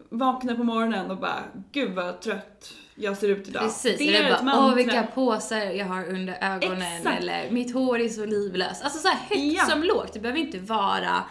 vaknar 0.08 0.54
på 0.54 0.64
morgonen 0.64 1.10
och 1.10 1.16
bara 1.16 1.44
gud 1.72 1.92
vad 1.94 2.20
trött 2.20 2.72
jag 2.94 3.16
ser 3.16 3.28
ut 3.28 3.48
idag. 3.48 3.62
Precis, 3.62 3.98
det 3.98 4.16
är 4.16 4.34
ett 4.34 4.44
bara 4.44 4.58
åh 4.66 4.74
vilka 4.74 5.02
påsar 5.02 5.58
jag 5.58 5.86
har 5.86 6.08
under 6.08 6.38
ögonen 6.40 6.82
Exakt. 6.82 7.20
eller 7.22 7.50
mitt 7.50 7.74
hår 7.74 8.00
är 8.00 8.08
så 8.08 8.24
livlöst. 8.26 8.82
Alltså 8.84 8.98
så 8.98 9.08
högt 9.08 9.42
Ja. 9.56 9.64
som 9.64 9.82
lågt. 9.82 10.12
Det 10.12 10.20
behöver 10.20 10.40
inte 10.40 10.58
vara 10.58 11.24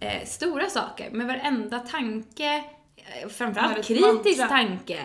eh, 0.00 0.24
stora 0.26 0.66
saker, 0.70 1.10
men 1.12 1.26
varenda 1.26 1.78
tanke, 1.78 2.64
eh, 2.96 3.22
Är 3.24 3.28
framförallt 3.28 3.84
kritisk 3.84 4.38
mantra. 4.38 4.46
tanke, 4.48 4.98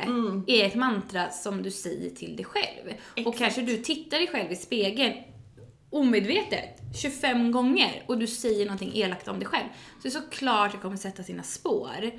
är 0.48 0.66
ett 0.66 0.76
mantra 0.76 1.30
som 1.30 1.64
du 1.64 1.72
säger 1.72 2.10
till 2.10 2.36
dig 2.36 2.46
själv. 2.46 2.88
Och 3.12 3.20
Exakt. 3.20 3.38
kanske 3.38 3.62
du 3.62 3.78
tittar 3.78 4.18
dig 4.18 4.28
själv 4.28 4.52
i 4.52 4.56
spegeln 4.56 5.14
omedvetet 5.92 6.78
25 7.02 7.52
gånger 7.52 8.04
och 8.08 8.18
du 8.18 8.28
säger 8.28 8.66
någonting 8.66 8.92
elakt 8.96 9.28
om 9.28 9.40
dig 9.40 9.48
själv. 9.48 9.66
Så 9.98 10.00
det 10.02 10.08
är 10.08 10.12
såklart 10.22 10.72
det 10.72 10.78
kommer 10.78 10.98
sätta 10.98 11.24
sina 11.24 11.44
spår 11.44 12.12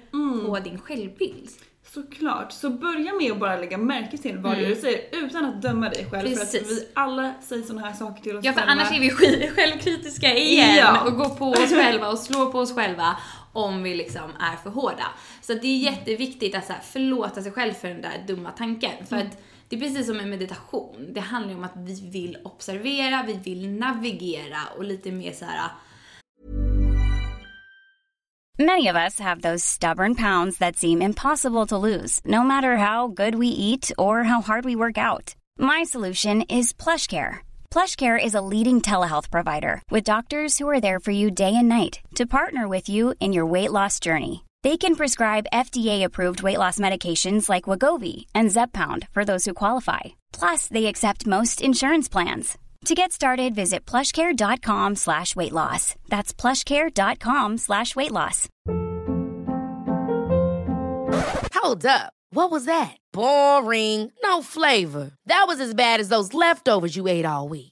på 0.46 0.58
din 0.58 0.78
självbild. 0.78 1.48
Såklart. 1.94 2.52
Så 2.52 2.70
börja 2.70 3.12
med 3.12 3.32
att 3.32 3.38
bara 3.40 3.56
lägga 3.56 3.78
märke 3.78 4.18
till 4.18 4.38
vad 4.38 4.58
är 4.58 4.66
du 4.68 4.76
säger 4.76 5.00
utan 5.12 5.44
att 5.44 5.62
döma 5.62 5.88
dig 5.88 6.06
själv. 6.10 6.10
För 6.10 6.26
Mm. 6.26 6.38
Precis. 6.38 6.62
att 6.62 6.68
vi 6.70 6.88
alla 6.94 7.34
säger 7.42 7.62
såna 7.62 7.80
här 7.80 7.92
saker 7.92 8.22
till 8.22 8.36
oss 8.36 8.44
Ja, 8.44 8.52
för 8.52 8.60
själva. 8.60 8.72
annars 8.72 8.92
är 8.92 9.00
vi 9.00 9.10
sk- 9.10 9.50
självkritiska 9.50 10.34
igen 10.34 10.76
Ja. 10.76 11.00
och 11.06 11.16
går 11.16 11.28
på 11.28 11.44
oss 11.50 11.70
själva 11.70 12.08
och 12.08 12.18
slår 12.18 12.52
på 12.52 12.58
oss 12.58 12.74
själva 12.74 13.16
om 13.52 13.82
vi 13.82 13.94
liksom 13.94 14.30
är 14.40 14.56
för 14.62 14.70
hårda. 14.70 15.06
Så 15.40 15.54
det 15.54 15.66
är 15.66 15.78
jätteviktigt 15.78 16.54
att 16.54 16.66
så 16.66 16.72
här, 16.72 16.80
förlåta 16.80 17.42
sig 17.42 17.52
själv 17.52 17.72
för 17.72 17.88
den 17.88 18.02
där 18.02 18.24
dumma 18.26 18.50
tanken. 18.50 19.06
För 19.08 19.16
att 19.16 19.42
det 19.72 19.76
är 19.76 19.80
precis 19.80 20.06
som 20.06 20.16
med 20.16 20.28
meditation. 20.28 21.12
Det 21.14 21.20
handlar 21.20 21.50
ju 21.50 21.58
om 21.58 21.64
att 21.64 21.76
vi 21.76 22.10
vill 22.10 22.38
observera, 22.44 23.24
vi 23.26 23.32
vill 23.32 23.70
navigera 23.70 24.58
och 24.76 24.84
lite 24.84 25.12
mer 25.12 25.32
så 25.32 25.44
här. 25.44 25.70
Many 28.58 28.88
of 28.90 28.96
us 28.96 29.20
have 29.20 29.40
those 29.40 29.64
stubborn 29.64 30.14
pounds 30.14 30.58
that 30.58 30.76
seem 30.76 31.02
impossible 31.02 31.66
to 31.66 31.78
lose, 31.78 32.20
no 32.24 32.42
matter 32.42 32.76
how 32.76 33.08
good 33.08 33.34
we 33.34 33.46
eat 33.46 33.92
or 33.98 34.22
how 34.22 34.42
hard 34.42 34.64
we 34.64 34.76
work 34.76 34.98
out. 34.98 35.34
My 35.58 35.84
solution 35.84 36.42
is 36.42 36.74
PlushCare. 36.74 37.36
PlushCare 37.70 38.24
is 38.26 38.34
a 38.34 38.46
leading 38.54 38.80
telehealth 38.82 39.30
provider 39.30 39.80
with 39.90 40.04
doctors 40.04 40.58
who 40.58 40.68
are 40.70 40.80
there 40.80 41.00
for 41.00 41.12
you 41.12 41.30
day 41.30 41.54
and 41.54 41.68
night 41.68 42.00
to 42.14 42.26
partner 42.26 42.68
with 42.68 42.88
you 42.88 43.14
in 43.20 43.32
your 43.32 43.46
weight 43.52 43.72
loss 43.72 44.00
journey. 44.00 44.42
They 44.62 44.76
can 44.76 44.94
prescribe 44.94 45.46
FDA-approved 45.52 46.42
weight 46.42 46.58
loss 46.58 46.78
medications 46.78 47.48
like 47.48 47.64
Wagovi 47.64 48.26
and 48.34 48.48
Zepbound 48.50 49.08
for 49.08 49.24
those 49.24 49.44
who 49.44 49.54
qualify. 49.54 50.00
Plus, 50.32 50.68
they 50.68 50.86
accept 50.86 51.26
most 51.26 51.60
insurance 51.60 52.08
plans. 52.08 52.58
To 52.86 52.94
get 52.94 53.12
started, 53.12 53.54
visit 53.54 53.86
plushcare.com 53.86 54.96
slash 54.96 55.34
weight 55.34 55.52
loss. 55.52 55.94
That's 56.08 56.32
plushcare.com 56.32 57.58
slash 57.58 57.96
weight 57.96 58.10
loss. 58.12 58.48
Hold 61.54 61.86
up. 61.86 62.12
What 62.30 62.50
was 62.50 62.64
that? 62.64 62.96
Boring. 63.12 64.10
No 64.24 64.42
flavor. 64.42 65.12
That 65.26 65.44
was 65.46 65.60
as 65.60 65.74
bad 65.74 66.00
as 66.00 66.08
those 66.08 66.34
leftovers 66.34 66.96
you 66.96 67.06
ate 67.08 67.24
all 67.24 67.48
week. 67.48 67.71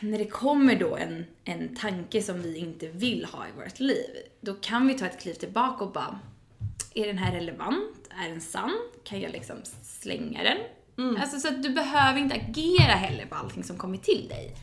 när 0.00 0.18
det 0.18 0.24
kommer 0.24 0.76
då 0.76 0.96
en, 0.96 1.24
en 1.44 1.76
tanke 1.76 2.22
som 2.22 2.42
vi 2.42 2.56
inte 2.58 2.88
vill 2.88 3.24
ha 3.24 3.44
i 3.46 3.50
vårt 3.64 3.80
liv, 3.80 4.10
då 4.40 4.54
kan 4.54 4.86
vi 4.86 4.94
ta 4.94 5.06
ett 5.06 5.20
kliv 5.20 5.34
tillbaka 5.34 5.84
och 5.84 5.92
bara, 5.92 6.18
är 6.94 7.06
den 7.06 7.18
här 7.18 7.32
relevant? 7.32 8.10
Är 8.24 8.28
den 8.28 8.40
sann? 8.40 8.78
Kan 9.04 9.20
jag 9.20 9.32
liksom 9.32 9.56
slänga 9.82 10.42
den? 10.42 10.58
Alltså 11.20 11.40
så 11.40 11.48
att 11.48 11.62
du 11.62 11.68
behöver 11.70 12.20
inte 12.20 12.34
agera 12.34 12.92
heller 12.92 13.26
på 13.26 13.34
allting 13.34 13.64
som 13.64 13.76
kommer 13.76 13.96
till 13.96 14.28
dig. 14.28 14.54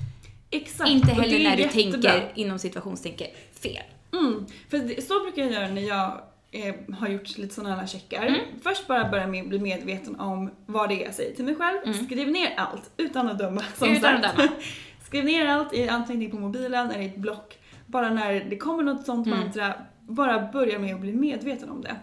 Exakt. 0.49 0.89
Inte 0.89 1.11
heller 1.11 1.39
är 1.39 1.43
när 1.43 1.57
du 1.57 1.63
jättebra. 1.63 2.11
tänker, 2.11 2.31
inom 2.35 2.59
situationstänker, 2.59 3.27
fel. 3.53 3.83
Mm, 4.13 4.45
för 4.69 4.77
det, 4.77 5.01
så 5.07 5.19
brukar 5.23 5.41
jag 5.43 5.51
göra 5.51 5.67
när 5.67 5.81
jag 5.81 6.21
eh, 6.51 6.75
har 6.99 7.07
gjort 7.07 7.37
lite 7.37 7.53
sådana 7.55 7.75
här 7.75 7.87
checkar. 7.87 8.25
Mm. 8.25 8.39
Först 8.63 8.87
bara 8.87 9.09
börja 9.09 9.27
med 9.27 9.41
att 9.43 9.49
bli 9.49 9.59
medveten 9.59 10.19
om 10.19 10.51
vad 10.65 10.89
det 10.89 11.01
är 11.01 11.05
jag 11.05 11.13
säger 11.15 11.35
till 11.35 11.45
mig 11.45 11.55
själv. 11.55 11.93
Skriv 12.05 12.27
ner 12.31 12.53
allt 12.57 12.91
utan 12.97 13.29
att 13.29 13.39
döma. 13.39 13.63
Som 13.77 13.87
Mm. 13.87 13.97
Utan 13.97 14.15
att 14.15 14.23
sagt. 14.23 14.37
döma. 14.37 14.49
Skriv 15.07 15.25
ner 15.25 15.45
allt 15.45 15.73
i 15.73 15.89
anteckning 15.89 16.31
på 16.31 16.37
mobilen 16.37 16.91
eller 16.91 17.01
i 17.03 17.05
ett 17.05 17.15
block. 17.17 17.57
Bara 17.85 18.09
när 18.09 18.33
det 18.49 18.57
kommer 18.57 18.83
något 18.83 19.05
sånt 19.05 19.27
Mm. 19.27 19.39
mantra, 19.39 19.73
bara 20.07 20.51
börja 20.51 20.79
med 20.79 20.95
att 20.95 21.01
bli 21.01 21.13
medveten 21.13 21.69
om 21.69 21.81
det. 21.81 21.95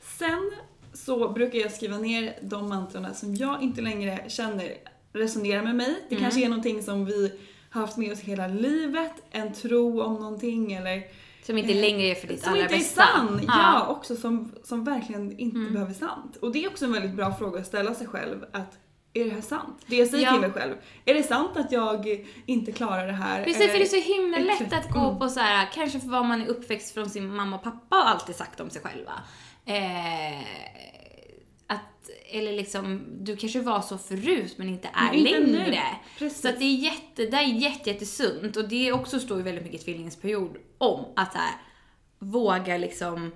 Sen 0.00 0.50
så 0.92 1.28
brukar 1.28 1.58
jag 1.58 1.72
skriva 1.72 1.98
ner 1.98 2.38
de 2.42 2.68
mantrarna 2.68 3.14
som 3.14 3.34
jag 3.34 3.62
inte 3.62 3.80
längre 3.80 4.18
känner 4.28 4.72
resonerar 5.12 5.62
med 5.62 5.74
mig. 5.76 5.94
Det 6.08 6.14
Mm. 6.14 6.22
kanske 6.24 6.44
är 6.44 6.48
någonting 6.48 6.82
som 6.82 7.04
vi 7.04 7.32
har 7.70 7.80
haft 7.80 7.96
med 7.96 8.12
oss 8.12 8.20
hela 8.20 8.46
livet, 8.48 9.12
en 9.30 9.52
tro 9.52 10.02
om 10.02 10.14
någonting 10.14 10.72
eller 10.72 11.02
Som 11.42 11.58
inte 11.58 11.74
längre 11.74 12.06
är 12.10 12.14
för 12.14 12.28
ditt 12.28 12.42
som 12.42 12.52
allra 12.52 12.62
inte 12.62 12.74
är 12.74 12.78
bästa. 12.78 13.02
sann, 13.02 13.40
ja. 13.48 13.86
också 13.86 14.16
som, 14.16 14.52
som 14.64 14.84
verkligen 14.84 15.38
inte 15.38 15.70
behöver 15.72 15.92
sant. 15.94 16.36
Och 16.36 16.52
det 16.52 16.64
är 16.64 16.68
också 16.68 16.84
en 16.84 16.92
väldigt 16.92 17.12
bra 17.14 17.34
fråga 17.34 17.60
att 17.60 17.66
ställa 17.66 17.94
sig 17.94 18.06
själv 18.06 18.44
att 18.52 18.78
är 19.14 19.24
det 19.24 19.30
här 19.30 19.40
sant? 19.40 19.82
Det 19.86 19.96
jag 19.96 20.08
säger 20.08 20.24
Ja. 20.24 20.32
till 20.32 20.40
mig 20.40 20.50
själv. 20.50 20.74
Är 21.04 21.14
det 21.14 21.22
sant 21.22 21.56
att 21.56 21.72
jag 21.72 22.06
inte 22.46 22.72
klarar 22.72 23.06
det 23.06 23.12
här? 23.12 23.44
Precis, 23.44 23.60
Eller- 23.62 23.72
för 23.72 23.78
det 23.78 23.84
är 23.84 24.02
så 24.02 24.12
himla 24.14 24.38
lätt 24.38 24.72
att 24.72 24.90
gå 24.90 25.16
på 25.18 25.28
så 25.28 25.40
här, 25.40 25.68
kanske 25.74 26.00
för 26.00 26.08
vad 26.08 26.24
man 26.26 26.42
är 26.42 26.46
uppväxt 26.46 26.94
från 26.94 27.10
sin 27.10 27.34
mamma 27.36 27.56
och 27.56 27.62
pappa 27.62 27.96
och 27.98 28.08
alltid 28.08 28.36
sagt 28.36 28.60
om 28.60 28.70
sig 28.70 28.82
själva. 28.82 29.12
Eh, 29.64 30.40
att, 31.66 32.10
eller 32.30 32.52
liksom, 32.52 33.04
du 33.20 33.36
kanske 33.36 33.60
var 33.60 33.80
så 33.80 33.98
förut 33.98 34.54
men 34.58 34.68
inte 34.68 34.88
är 34.94 35.06
Men 35.12 35.26
inte 35.26 35.40
längre. 35.40 35.82
Så 36.30 36.48
att 36.48 36.58
det 36.58 36.64
är 36.64 36.74
jätte, 36.76 37.26
det 37.26 37.36
är 37.36 37.42
jätte, 37.42 37.90
jättesunt 37.90 38.56
och 38.56 38.68
det 38.68 38.92
också 38.92 39.20
står 39.20 39.36
ju 39.36 39.42
väldigt 39.42 39.64
mycket 39.64 39.80
i 39.80 39.84
tvillingsperiod 39.84 40.56
om 40.78 41.04
att 41.16 41.32
så 41.32 41.38
här, 41.38 41.54
våga 42.18 42.76
liksom, 42.76 43.32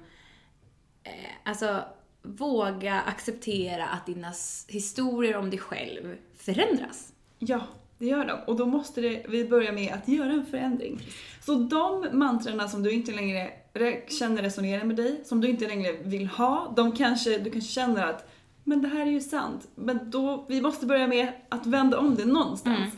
eh, 1.04 1.12
alltså 1.50 1.85
våga 2.22 3.00
acceptera 3.00 3.87
att 3.87 4.06
dina 4.06 4.32
historier 4.68 5.37
om 5.37 5.50
dig 5.50 5.58
själv 5.58 6.16
förändras. 6.37 7.12
Ja, 7.38 7.61
det 7.98 8.06
gör 8.06 8.24
de. 8.24 8.38
Och 8.46 8.56
då 8.56 8.66
måste 8.66 9.00
det, 9.00 9.26
vi 9.28 9.44
börja 9.48 9.72
med 9.72 9.92
att 9.92 10.08
göra 10.08 10.32
en 10.32 10.46
förändring. 10.46 11.00
Så 11.40 11.54
de 11.54 12.06
mantrarna 12.12 12.68
som 12.68 12.82
du 12.82 12.90
inte 12.92 13.12
längre 13.12 13.50
re- 13.74 14.08
känner 14.18 14.42
resonerar 14.42 14.85
med 14.85 14.96
dig, 14.96 15.20
som 15.24 15.40
du 15.40 15.48
inte 15.48 15.68
längre 15.68 15.92
vill 15.92 16.26
ha, 16.26 16.72
de 16.76 16.92
kanske, 16.92 17.38
du 17.38 17.50
kanske 17.50 17.72
känner 17.72 18.06
att 18.06 18.28
men 18.64 18.82
det 18.82 18.88
här 18.88 19.06
är 19.06 19.11
ju 19.11 19.20
sant. 19.20 19.68
Men 19.74 20.11
då, 20.11 20.46
vi 20.48 20.61
måste 20.61 20.87
börja 20.87 21.06
med 21.06 21.32
att 21.48 21.66
vända 21.66 21.98
om 21.98 22.14
det 22.14 22.24
någonstans. 22.24 22.94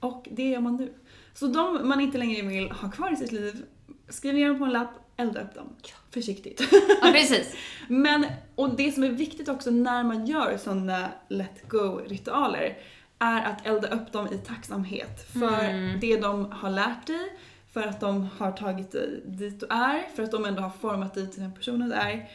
Och 0.00 0.28
det 0.30 0.48
gör 0.50 0.60
man 0.60 0.76
nu. 0.76 0.92
Så 1.34 1.46
de 1.46 1.88
man 1.88 2.00
inte 2.00 2.18
längre 2.18 2.42
vill 2.42 2.70
ha 2.70 2.90
kvar 2.90 3.12
i 3.12 3.16
sitt 3.16 3.32
liv, 3.32 3.64
skriv 4.08 4.34
ner 4.34 4.48
dem 4.48 4.58
på 4.58 4.64
en 4.64 4.72
lapp, 4.72 4.90
elda 5.16 5.42
upp 5.42 5.54
dem. 5.54 5.68
Försiktigt. 6.10 6.62
Ja, 7.02 7.10
precis. 7.12 7.54
Men, 7.88 8.26
och 8.58 8.76
det 8.76 8.92
som 8.92 9.04
är 9.04 9.08
viktigt 9.08 9.48
också 9.48 9.70
när 9.70 10.04
man 10.04 10.26
gör 10.26 10.56
sådana 10.56 11.08
let 11.28 11.68
go-ritualer 11.68 12.78
är 13.18 13.44
att 13.44 13.66
elda 13.66 13.88
upp 13.88 14.12
dem 14.12 14.26
i 14.32 14.38
tacksamhet 14.38 15.28
för 15.32 15.64
Mm. 15.64 16.00
det 16.00 16.16
de 16.20 16.52
har 16.52 16.70
lärt 16.70 17.06
dig, 17.06 17.32
för 17.72 17.82
att 17.82 18.00
de 18.00 18.28
har 18.38 18.52
tagit 18.52 18.92
dig 18.92 19.22
dit 19.26 19.60
du 19.60 19.66
är, 19.70 20.16
för 20.16 20.22
att 20.22 20.30
de 20.30 20.44
ändå 20.44 20.62
har 20.62 20.70
format 20.70 21.14
dig 21.14 21.30
till 21.30 21.40
den 21.42 21.54
personen 21.54 21.88
du 21.88 21.94
är. 21.94 22.28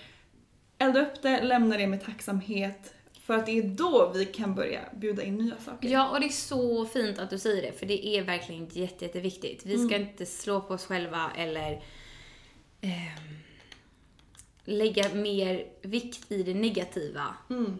Elda 0.77 1.01
upp 1.01 1.21
det, 1.21 1.43
lämna 1.43 1.77
det 1.77 1.87
med 1.87 2.05
tacksamhet, 2.05 2.93
för 3.25 3.33
att 3.33 3.45
det 3.45 3.57
är 3.57 3.63
då 3.63 4.11
vi 4.15 4.25
kan 4.25 4.55
börja 4.55 4.79
bjuda 4.93 5.23
in 5.23 5.37
nya 5.37 5.55
saker. 5.65 5.89
Ja, 5.89 6.09
och 6.09 6.19
det 6.19 6.25
är 6.25 6.29
så 6.29 6.85
fint 6.85 7.19
att 7.19 7.29
du 7.29 7.39
säger 7.39 7.61
det, 7.61 7.79
för 7.79 7.85
det 7.85 8.07
är 8.07 8.23
verkligen 8.23 8.67
jätte, 8.71 9.05
jätteviktigt. 9.05 9.65
Vi 9.65 9.87
ska 9.87 9.95
inte 9.97 10.25
slå 10.25 10.61
på 10.61 10.73
oss 10.73 10.85
själva 10.85 11.31
eller 11.37 11.83
ehm, 12.81 13.37
lägga 14.65 15.13
mer 15.13 15.65
vikt 15.81 16.31
i 16.31 16.43
det 16.43 16.53
negativa 16.53 17.35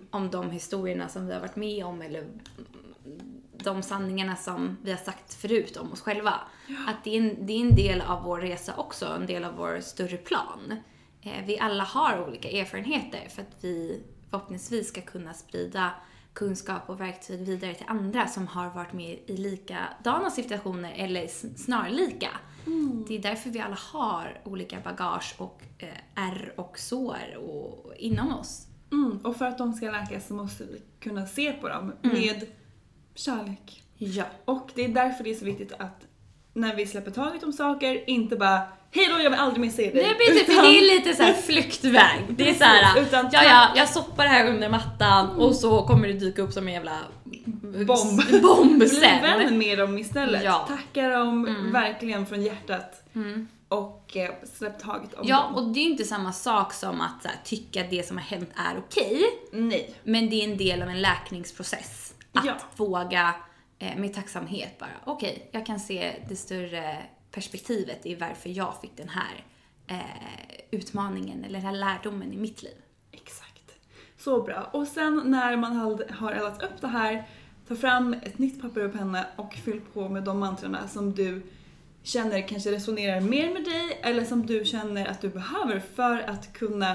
om 0.10 0.30
de 0.32 0.52
historierna 0.52 1.10
som 1.10 1.28
vi 1.28 1.34
har 1.34 1.40
varit 1.40 1.56
med 1.56 1.86
om 1.86 2.02
eller 2.02 2.28
de 3.58 3.82
sanningarna 3.82 4.36
som 4.36 4.78
vi 4.84 4.92
har 4.92 4.98
sagt 4.98 5.34
förut 5.34 5.78
om 5.78 5.92
oss 5.92 6.02
själva. 6.02 6.40
Att 6.88 7.04
det 7.04 7.18
är, 7.18 7.22
en, 7.22 7.46
det 7.46 7.54
är 7.54 7.62
en 7.62 7.76
del 7.76 8.02
av 8.02 8.24
vår 8.24 8.40
resa 8.40 8.76
också, 8.76 9.06
en 9.06 9.26
del 9.26 9.44
av 9.44 9.56
vår 9.56 9.80
större 9.80 10.18
plan. 10.18 10.76
Eh, 11.22 11.46
vi 11.46 11.60
alla 11.60 11.84
har 11.84 12.28
olika 12.28 12.50
erfarenheter 12.50 13.30
för 13.30 13.42
att 13.42 13.58
vi 13.62 14.04
förhoppningsvis 14.30 14.88
ska 14.88 15.02
kunna 15.02 15.34
sprida 15.34 15.92
kunskap 16.34 16.90
och 16.90 17.02
verktyg 17.02 17.40
vidare 17.40 17.74
till 17.74 17.86
andra 17.88 18.28
som 18.28 18.48
har 18.48 18.70
varit 18.70 18.94
med 18.94 19.20
i 19.26 19.38
likadana 19.38 20.30
situationer 20.30 20.94
eller 20.96 21.28
snarlika. 21.58 22.30
Det 23.08 23.16
är 23.16 23.20
därför 23.20 23.50
vi 23.50 23.60
alla 23.60 23.78
har 23.94 24.42
olika 24.44 24.80
bagage 24.84 25.36
och 25.38 25.62
eh, 25.78 25.88
ärr 26.16 26.54
och 26.58 26.80
sår 26.80 27.38
och, 27.38 27.94
inom 27.96 28.34
oss. 28.34 28.68
Mm, 28.92 29.18
och 29.24 29.36
för 29.36 29.46
att 29.46 29.58
de 29.58 29.74
ska 29.74 29.92
läkas 29.92 30.28
så 30.28 30.34
måste 30.34 30.64
vi 30.64 30.82
kunna 31.00 31.26
se 31.26 31.52
på 31.52 31.70
dem 31.70 31.94
Mm. 32.04 32.16
med 32.18 32.48
kärlek. 33.16 33.84
Ja. 33.98 34.26
Och 34.46 34.72
det 34.76 34.86
är 34.86 34.90
därför 34.90 35.24
det 35.24 35.30
är 35.30 35.36
så 35.36 35.46
viktigt 35.46 35.74
att 35.74 36.08
när 36.54 36.76
vi 36.76 36.86
släpper 36.86 37.12
taget 37.12 37.44
om 37.44 37.54
saker, 37.54 38.10
inte 38.10 38.36
bara 38.36 38.62
Hej 38.96 39.08
då, 39.10 39.24
jag 39.24 39.30
vill 39.30 39.40
aldrig 39.40 39.62
mer 39.62 39.70
se 39.70 39.92
dig. 39.92 39.94
Nej 40.04 40.16
men 40.46 40.56
för 40.56 40.62
det 40.62 40.78
är 40.78 40.96
lite 40.98 41.14
så 41.16 41.24
här 41.24 41.34
flyktväg. 41.34 42.26
Det 42.30 42.50
är 42.50 42.54
så 42.54 42.64
här, 42.64 42.94
Precis, 42.94 43.08
utan 43.08 43.30
ja 43.32 43.44
ja, 43.44 43.68
jag 43.76 43.90
soppar 43.90 44.24
det 44.24 44.30
här 44.30 44.48
under 44.48 44.70
mattan 44.70 45.30
och 45.30 45.56
så 45.56 45.82
kommer 45.88 46.08
det 46.08 46.14
dyka 46.14 46.42
upp 46.42 46.52
som 46.54 46.68
en 46.68 46.74
jävla 46.74 46.98
Bomb. 47.64 48.42
bomb 48.42 48.78
Bli 48.80 48.90
sen. 48.90 49.22
vän 49.22 49.58
med 49.58 49.78
dem 49.78 49.98
istället. 49.98 50.44
Ja. 50.44 50.66
Tacka 50.68 51.08
dem 51.10 51.48
Mm. 51.48 51.72
verkligen 51.72 52.26
från 52.26 52.42
hjärtat. 52.44 53.04
Och 53.70 54.18
eh, 54.18 54.30
släpp 54.58 54.80
taget 54.80 55.14
om 55.14 55.28
Ja, 55.28 55.42
dem. 55.44 55.56
och 55.56 55.74
det 55.74 55.80
är 55.80 55.84
ju 55.84 55.90
inte 55.90 56.04
samma 56.04 56.34
sak 56.34 56.74
som 56.74 57.02
att 57.02 57.26
här, 57.26 57.36
tycka 57.44 57.82
att 57.82 57.90
det 57.90 58.08
som 58.08 58.18
har 58.18 58.24
hänt 58.24 58.50
är 58.56 58.78
okej. 58.78 59.24
Nej. 59.52 59.94
Men 60.04 60.30
det 60.30 60.36
är 60.36 60.44
en 60.52 60.58
del 60.58 60.82
av 60.82 60.90
en 60.90 61.02
läkningsprocess. 61.02 62.14
Att 62.34 62.46
Ja. 62.46 62.54
våga 62.76 63.36
eh, 63.80 63.96
med 63.98 64.14
tacksamhet 64.14 64.80
bara, 64.80 64.90
okej, 65.06 65.50
jag 65.52 65.66
kan 65.66 65.80
se 65.80 66.14
det 66.30 66.36
större 66.36 66.98
perspektivet 67.34 68.06
i 68.06 68.16
varför 68.16 68.50
jag 68.50 68.82
fick 68.82 68.98
den 68.98 69.10
här 69.10 69.46
eh, 69.88 70.56
utmaningen 70.72 71.44
eller 71.44 71.60
den 71.60 71.68
här 71.68 71.76
lärdomen 71.78 72.34
i 72.34 72.38
mitt 72.38 72.64
liv. 72.64 72.76
Exakt. 73.12 73.72
Så 74.18 74.42
bra. 74.44 74.70
Och 74.74 74.88
sen 74.88 75.22
när 75.26 75.58
man 75.58 75.76
har- 75.76 76.12
har 76.14 76.32
eldat 76.32 76.64
upp 76.64 76.82
det 76.82 76.88
här, 76.88 77.28
ta 77.68 77.76
fram 77.76 78.14
ett 78.14 78.38
nytt 78.40 78.62
papper 78.62 78.86
och 78.86 78.94
penna 78.94 79.26
och 79.36 79.54
fyll 79.54 79.82
på 79.94 80.10
med 80.10 80.24
de 80.24 80.40
mantrarna 80.40 80.88
som 80.88 81.14
du 81.14 81.42
känner 82.04 82.48
kanske 82.48 82.72
resonerar 82.72 83.22
mer 83.22 83.54
med 83.54 83.64
dig 83.64 84.00
eller 84.04 84.26
som 84.26 84.46
du 84.46 84.66
känner 84.66 85.06
att 85.06 85.22
du 85.22 85.30
behöver 85.30 85.80
för 85.80 86.20
att 86.20 86.54
kunna 86.54 86.92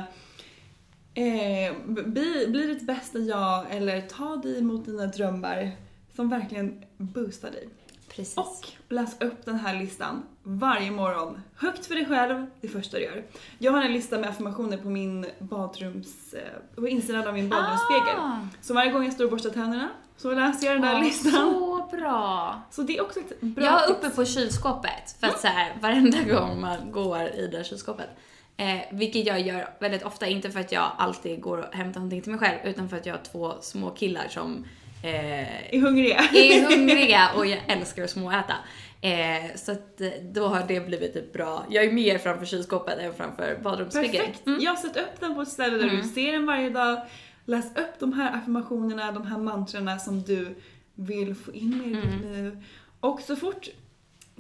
eh, 1.14 1.77
bli, 1.87 2.46
bli 2.48 2.66
ditt 2.66 2.87
bästa 2.87 3.18
jag 3.18 3.66
eller 3.77 4.01
ta 4.01 4.37
dig 4.37 4.62
mot 4.62 4.85
dina 4.87 5.07
drömmar 5.07 5.77
som 6.16 6.29
verkligen 6.29 6.85
boostar 6.96 7.51
dig. 7.51 7.68
Precis. 8.09 8.37
Och 8.38 8.68
läs 8.88 9.21
upp 9.21 9.44
den 9.44 9.59
här 9.59 9.79
listan 9.79 10.23
varje 10.42 10.90
morgon. 10.90 11.40
Högt 11.57 11.87
för 11.87 11.94
dig 11.94 12.07
själv, 12.07 12.47
det 12.61 12.68
första 12.68 12.97
du 12.97 13.03
gör. 13.03 13.25
Jag 13.59 13.73
har 13.73 13.83
en 13.83 13.92
lista 13.92 14.18
med 14.18 14.29
affirmationer 14.31 14.77
på 14.77 14.88
min 14.88 15.27
badrums... 15.38 16.35
eh, 16.35 16.40
på 16.75 16.88
insidan 16.88 17.27
av 17.27 17.35
min 17.35 17.49
badrumsspegel. 17.49 18.16
Ah. 18.18 18.38
Så 18.61 18.75
varje 18.75 18.90
gång 18.90 19.05
jag 19.05 19.12
står 19.12 19.25
och 19.25 19.31
borstar 19.31 19.51
tänderna 19.51 19.88
så 20.16 20.33
läser 20.33 20.66
jag 20.66 20.75
den 20.75 20.83
där 20.83 20.92
Ja, 20.92 20.99
listan. 21.01 21.33
Så 21.33 21.88
bra! 21.97 22.55
Så 22.71 22.83
det 22.83 22.97
är 22.97 23.03
också 23.03 23.21
ett 23.21 23.40
bra 23.40 23.64
jag 23.64 23.73
har 23.73 23.90
uppe 23.90 24.11
på 24.11 24.25
kylskåpet 24.25 25.16
för 25.21 25.27
att 25.27 25.40
så 25.40 25.47
här, 25.47 25.77
varenda 25.81 26.23
gång 26.23 26.61
man 26.61 26.92
går 26.92 27.23
i 27.23 27.47
det 27.47 27.64
kylskåpet. 27.64 28.09
Eh, 28.57 28.79
vilket 28.92 29.27
jag 29.27 29.40
gör 29.40 29.68
väldigt 29.79 30.03
ofta, 30.03 30.27
inte 30.27 30.51
för 30.51 30.61
att 30.61 30.73
jag 30.73 30.90
alltid 30.99 31.40
går 31.40 31.59
och 31.59 31.75
hämtar 31.75 32.01
någonting 32.01 32.23
till 32.23 32.31
mig 32.31 32.40
själv, 32.40 32.59
utan 32.64 32.88
för 32.88 32.97
att 32.97 33.07
jag 33.07 33.14
har 33.14 33.23
två 33.23 33.55
små 33.61 33.90
killar 33.90 34.29
som 34.29 34.64
eh, 35.03 35.75
Är 35.75 35.81
hungriga. 35.81 36.17
är 36.33 36.77
hungriga 36.77 37.29
och 37.37 37.47
jag 37.47 37.59
älskar 37.69 38.05
att 38.05 38.11
småäta. 38.11 38.55
Eh, 39.01 39.55
så 39.57 39.73
att 39.73 40.01
eh, 40.01 40.09
då 40.23 40.47
har 40.47 40.65
det 40.69 40.81
blivit 40.87 41.17
ett 41.17 41.33
bra, 41.33 41.65
jag 41.71 41.85
är 41.85 41.93
mer 41.93 42.19
framför 42.19 42.47
kylskåpet 42.47 42.99
än 42.99 43.15
framför 43.15 43.59
badrumsspegeln. 43.63 44.13
Perfekt! 44.27 44.43
Jag 44.63 44.71
har 44.71 44.77
satt 44.77 44.97
upp 44.97 45.21
den 45.21 45.35
på 45.35 45.43
ett 45.43 45.49
ställe 45.49 45.77
där 45.77 45.85
Mm. 45.85 45.97
du 45.97 46.03
ser 46.03 46.33
den 46.33 46.47
varje 46.47 46.71
dag. 46.71 47.01
Läs 47.45 47.67
upp 47.77 47.99
de 47.99 48.13
här 48.13 48.37
affirmationerna, 48.39 49.13
de 49.13 49.27
här 49.27 49.39
mantrarna 49.39 49.99
som 49.99 50.23
du 50.23 50.55
vill 50.95 51.35
få 51.35 51.53
in 51.53 51.83
i 51.87 51.89
ditt 51.95 52.05
Mm. 52.05 52.33
liv. 52.45 52.65
Och 53.01 53.21
så 53.21 53.37
fort, 53.37 53.69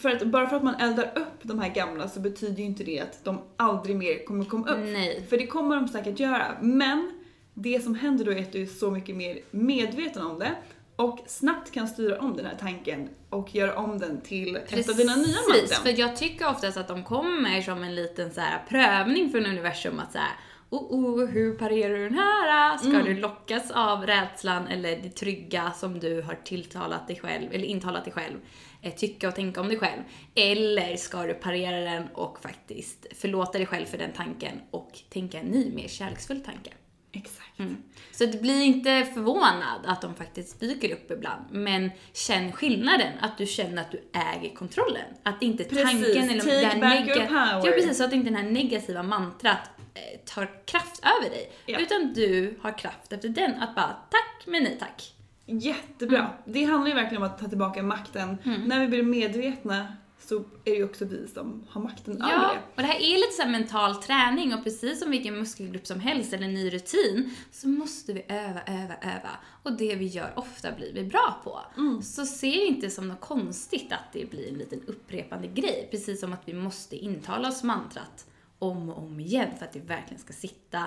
för 0.02 0.10
att, 0.10 0.22
bara 0.26 0.48
för 0.48 0.56
att 0.56 0.62
man 0.64 0.74
eldar 0.74 1.12
upp 1.14 1.38
de 1.42 1.58
här 1.58 1.68
gamla 1.68 2.08
så 2.08 2.20
betyder 2.20 2.56
ju 2.58 2.64
inte 2.64 2.84
det 2.84 3.00
att 3.00 3.24
de 3.24 3.40
aldrig 3.56 3.96
mer 3.96 4.24
kommer 4.26 4.44
komma 4.44 4.68
upp. 4.70 4.78
Nej. 4.84 5.26
För 5.30 5.38
det 5.38 5.46
kommer 5.46 5.76
de 5.76 5.88
säkert 5.88 6.20
göra. 6.20 6.46
Men 6.60 7.17
det 7.62 7.84
som 7.84 7.94
händer 7.94 8.24
då 8.24 8.30
är 8.32 8.40
att 8.42 8.52
du 8.52 8.62
är 8.62 8.66
så 8.66 8.90
mycket 8.90 9.16
mer 9.16 9.38
medveten 9.50 10.22
om 10.26 10.38
det 10.38 10.54
och 10.96 11.18
snabbt 11.26 11.70
kan 11.72 11.88
styra 11.88 12.18
om 12.20 12.36
den 12.36 12.46
här 12.46 12.56
tanken 12.60 13.08
och 13.30 13.54
göra 13.54 13.76
om 13.76 13.98
den 13.98 14.20
till 14.20 14.56
ett 14.56 14.88
av 14.88 14.96
dina 14.96 15.16
nya 15.16 15.24
Precis, 15.26 15.70
mantran. 15.70 15.82
för 15.82 16.00
jag 16.00 16.16
tycker 16.16 16.48
oftast 16.48 16.76
att 16.76 16.88
de 16.88 17.04
kommer 17.04 17.62
som 17.62 17.82
en 17.82 17.94
liten 17.94 18.30
så 18.34 18.40
här 18.40 18.62
prövning 18.68 19.30
från 19.30 19.46
universum 19.46 19.98
att 20.00 20.12
så 20.12 20.18
här, 20.18 20.30
oh, 20.70 20.82
oh, 20.90 21.26
hur 21.26 21.54
parerar 21.54 21.94
du 21.96 22.04
den 22.08 22.18
här? 22.18 22.76
Ska 22.78 22.88
Mm. 22.88 23.04
du 23.04 23.14
lockas 23.20 23.70
av 23.70 24.06
rädslan 24.06 24.66
eller 24.66 24.96
det 25.02 25.10
trygga 25.10 25.70
som 25.76 26.00
du 26.00 26.22
har 26.22 26.34
tilltalat 26.34 27.06
dig 27.06 27.16
själv, 27.16 27.52
eller 27.52 27.64
intalat 27.64 28.04
dig 28.04 28.12
själv, 28.12 28.36
eh, 28.82 28.94
tycka 28.94 29.28
och 29.28 29.34
tänka 29.34 29.60
om 29.60 29.68
dig 29.68 29.78
själv? 29.78 30.02
Eller 30.34 30.96
ska 30.96 31.22
du 31.22 31.34
parera 31.34 31.80
den 31.80 32.08
och 32.14 32.38
faktiskt 32.42 33.06
förlåta 33.14 33.58
dig 33.58 33.66
själv 33.66 33.86
för 33.86 33.98
den 33.98 34.12
tanken 34.12 34.60
och 34.70 34.98
tänka 35.10 35.38
en 35.38 35.46
ny, 35.46 35.72
mer 35.74 35.88
kärleksfull 35.88 36.40
tanke? 36.40 36.70
Exakt. 37.12 37.58
Mm. 37.58 37.76
Så 38.12 38.26
det 38.26 38.42
blir 38.42 38.62
inte 38.62 39.04
förvånad 39.14 39.80
att 39.84 40.02
de 40.02 40.14
faktiskt 40.14 40.60
dyker 40.60 40.92
upp 40.92 41.10
ibland. 41.10 41.44
Men 41.50 41.90
känn 42.12 42.52
skillnaden, 42.52 43.12
att 43.20 43.38
du 43.38 43.46
känner 43.46 43.82
att 43.82 43.90
du 43.90 44.02
äger 44.12 44.54
kontrollen. 44.54 45.04
Att 45.22 45.42
inte 45.42 45.64
Precis, 45.64 45.84
tanken 45.84 46.30
eller 46.30 46.40
take 46.40 46.66
här 46.66 46.80
back 46.80 47.16
your 47.16 47.26
power. 47.26 47.66
Ja 47.66 47.72
precis, 47.72 47.98
så 47.98 48.04
att 48.04 48.12
inte 48.12 48.30
det 48.30 48.36
här 48.36 48.50
negativa 48.50 49.02
mantrat 49.02 49.70
eh, 49.94 50.18
tar 50.34 50.66
kraft 50.66 51.02
över 51.04 51.30
dig. 51.30 51.52
Ja. 51.66 51.78
Utan 51.78 52.12
du 52.12 52.58
har 52.60 52.78
kraft 52.78 53.12
efter 53.12 53.28
den 53.28 53.54
att 53.62 53.74
bara 53.74 53.96
tack 54.10 54.46
men 54.46 54.62
nej 54.62 54.76
tack. 54.80 55.14
Jättebra. 55.46 56.18
Mm. 56.18 56.30
Det 56.44 56.64
handlar 56.64 56.88
ju 56.88 56.94
verkligen 56.94 57.22
om 57.22 57.28
att 57.28 57.38
ta 57.38 57.48
tillbaka 57.48 57.82
makten. 57.82 58.38
När 58.66 58.80
vi 58.80 58.88
blir 58.88 59.02
medvetna 59.02 59.96
så 60.20 60.38
är 60.38 60.44
det 60.64 60.70
ju 60.70 60.84
också 60.84 61.04
vi 61.04 61.28
som 61.28 61.64
har 61.68 61.80
makten 61.80 62.14
över 62.22 62.32
Ja, 62.32 62.38
det. 62.54 62.60
och 62.76 62.82
det 62.82 62.88
här 62.88 63.00
är 63.00 63.16
lite 63.16 63.32
så 63.32 63.42
här 63.42 63.50
mental 63.50 63.94
träning 63.94 64.54
och 64.54 64.64
precis 64.64 65.00
som 65.00 65.10
vilken 65.10 65.38
muskelgrupp 65.38 65.86
som 65.86 66.00
helst 66.00 66.32
eller 66.32 66.48
ny 66.48 66.70
rutin 66.70 67.34
så 67.52 67.68
måste 67.68 68.12
vi 68.12 68.24
öva, 68.28 68.60
öva, 68.66 68.94
öva. 69.02 69.30
Och 69.62 69.72
det 69.72 69.94
vi 69.94 70.06
gör 70.06 70.32
ofta 70.36 70.72
blir 70.72 70.92
vi 70.92 71.04
bra 71.04 71.40
på. 71.44 71.60
Så 72.02 72.26
se 72.26 72.50
det 72.50 72.66
inte 72.66 72.90
som 72.90 73.08
något 73.08 73.20
konstigt 73.20 73.92
att 73.92 74.12
det 74.12 74.30
blir 74.30 74.48
en 74.48 74.58
liten 74.58 74.82
upprepande 74.86 75.48
grej. 75.48 75.88
Precis 75.90 76.20
som 76.20 76.32
att 76.32 76.42
vi 76.44 76.52
måste 76.52 76.96
intala 76.96 77.48
oss 77.48 77.62
mantrat 77.62 78.26
om 78.58 78.88
och 78.90 78.98
om 78.98 79.20
igen 79.20 79.48
för 79.58 79.64
att 79.64 79.72
det 79.72 79.80
verkligen 79.80 80.20
ska 80.22 80.32
sitta 80.32 80.84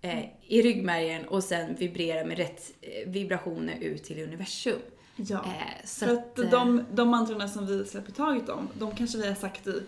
eh, 0.00 0.24
i 0.46 0.62
ryggmärgen 0.62 1.24
och 1.28 1.44
sen 1.44 1.74
vibrera 1.74 2.24
med 2.26 2.36
rätt 2.36 2.72
eh, 2.80 3.10
vibrationer 3.10 3.78
ut 3.80 4.04
till 4.04 4.22
universum. 4.22 4.78
Ja. 5.16 5.36
Eh, 5.44 5.84
så 5.86 6.06
För 6.06 6.12
att, 6.12 6.18
att 6.18 6.38
eh, 6.38 6.50
de, 6.50 6.84
de 6.92 7.08
mantrarna 7.08 7.48
som 7.48 7.66
vi 7.66 7.84
släpper 7.84 8.12
taget 8.12 8.48
om, 8.48 8.68
de 8.78 8.94
kanske 8.94 9.18
vi 9.18 9.28
har 9.28 9.34
sagt 9.34 9.66
i 9.66 9.82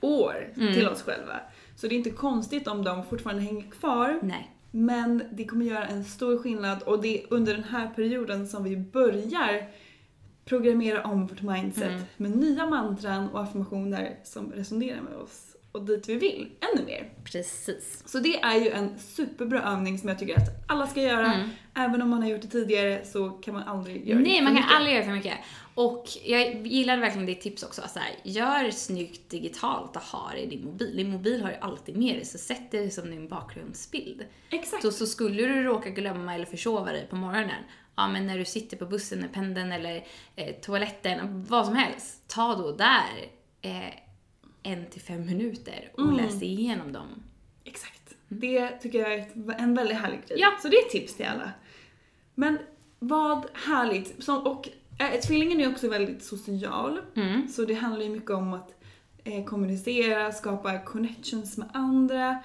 år 0.00 0.52
Mm. 0.56 0.74
till 0.74 0.88
oss 0.88 1.02
själva. 1.02 1.40
Så 1.76 1.86
det 1.88 1.94
är 1.94 1.96
inte 1.96 2.10
konstigt 2.10 2.68
om 2.68 2.84
de 2.84 3.04
fortfarande 3.06 3.42
hänger 3.42 3.70
kvar. 3.70 4.18
Nej. 4.22 4.50
Men 4.70 5.22
det 5.32 5.44
kommer 5.44 5.64
göra 5.66 5.86
en 5.86 6.04
stor 6.04 6.38
skillnad 6.38 6.82
och 6.82 7.02
det 7.02 7.22
är 7.22 7.26
under 7.30 7.54
den 7.54 7.64
här 7.64 7.88
perioden 7.94 8.48
som 8.48 8.64
vi 8.64 8.76
börjar 8.76 9.66
programmera 10.44 11.04
om 11.04 11.26
vårt 11.26 11.42
mindset 11.42 11.88
Mm. 11.90 12.02
med 12.16 12.36
nya 12.36 12.66
mantran 12.66 13.28
och 13.28 13.42
affirmationer 13.42 14.16
som 14.24 14.52
resonerar 14.52 15.00
med 15.00 15.14
oss 15.14 15.51
och 15.72 15.82
dit 15.84 16.08
vi 16.08 16.16
vill 16.16 16.50
ännu 16.60 16.84
mer. 16.84 17.12
Precis. 17.24 18.02
Så 18.06 18.18
det 18.18 18.40
är 18.40 18.54
ju 18.56 18.70
en 18.70 18.98
superbra 18.98 19.62
övning 19.62 19.98
som 19.98 20.08
jag 20.08 20.18
tycker 20.18 20.36
att 20.36 20.64
alla 20.68 20.86
ska 20.86 21.02
göra. 21.02 21.32
Mm. 21.34 21.48
Även 21.74 22.02
om 22.02 22.10
man 22.10 22.22
har 22.22 22.28
gjort 22.28 22.42
det 22.42 22.48
tidigare 22.48 23.04
så 23.04 23.30
kan 23.30 23.54
man 23.54 23.62
aldrig 23.62 24.08
göra 24.08 24.18
det 24.18 24.24
Nej, 24.24 24.36
för 24.36 24.44
man 24.44 24.54
kan 24.54 24.62
mycket. 24.62 24.76
aldrig 24.76 24.94
göra 24.94 25.04
för 25.04 25.12
mycket. 25.12 25.38
Och 25.74 26.04
jag 26.24 26.66
gillade 26.66 27.00
verkligen 27.00 27.26
ditt 27.26 27.40
tips 27.40 27.62
också. 27.62 27.82
Så 27.88 27.98
här, 27.98 28.10
gör 28.22 28.70
snyggt 28.70 29.30
digitalt 29.30 29.96
och 29.96 30.02
ha 30.02 30.30
det 30.32 30.40
i 30.40 30.46
din 30.46 30.64
mobil. 30.64 30.96
Din 30.96 31.10
mobil 31.10 31.42
har 31.42 31.50
ju 31.50 31.56
alltid 31.56 31.96
med 31.96 32.14
dig, 32.14 32.24
så 32.24 32.38
sätt 32.38 32.70
det 32.70 32.90
som 32.90 33.10
din 33.10 33.28
bakgrundsbild. 33.28 34.24
Exakt. 34.50 34.82
Så, 34.82 34.92
så 34.92 35.06
skulle 35.06 35.42
du 35.42 35.62
råka 35.62 35.90
glömma 35.90 36.34
eller 36.34 36.46
försova 36.46 36.92
dig 36.92 37.06
på 37.10 37.16
morgonen, 37.16 37.62
ja 37.96 38.08
men 38.08 38.26
när 38.26 38.38
du 38.38 38.44
sitter 38.44 38.76
på 38.76 38.86
bussen 38.86 39.28
pendeln 39.32 39.72
eller 39.72 40.04
eh, 40.36 40.54
toaletten, 40.54 41.44
vad 41.48 41.66
som 41.66 41.74
helst, 41.76 42.28
ta 42.28 42.54
då 42.54 42.72
där 42.72 43.28
eh, 43.62 43.94
en 44.62 44.86
till 44.90 45.00
fem 45.00 45.26
minuter 45.26 45.90
och 45.94 46.00
Mm. 46.02 46.16
läs 46.16 46.42
igenom 46.42 46.92
dem. 46.92 47.08
Exakt. 47.64 48.14
Det 48.28 48.68
tycker 48.68 48.98
jag 48.98 49.12
är 49.14 49.26
en 49.58 49.74
väldigt 49.74 49.96
härlig 49.98 50.18
grej. 50.28 50.38
Ja. 50.40 50.48
Så 50.62 50.68
det 50.68 50.76
är 50.76 50.84
ett 50.86 50.90
tips 50.92 51.14
till 51.14 51.26
alla. 51.26 51.50
Men 52.34 52.58
vad 52.98 53.44
härligt. 53.52 54.24
Som, 54.24 54.46
och 54.46 54.68
äh, 54.98 55.20
tvillingen 55.20 55.60
är 55.60 55.70
också 55.72 55.88
väldigt 55.88 56.24
social. 56.24 57.00
Mm. 57.16 57.48
Så 57.48 57.64
det 57.64 57.74
handlar 57.74 58.02
ju 58.02 58.08
mycket 58.10 58.30
om 58.30 58.52
att 58.52 58.74
eh, 59.24 59.44
kommunicera, 59.44 60.32
skapa 60.32 60.78
connections 60.78 61.58
med 61.58 61.68
andra 61.74 62.42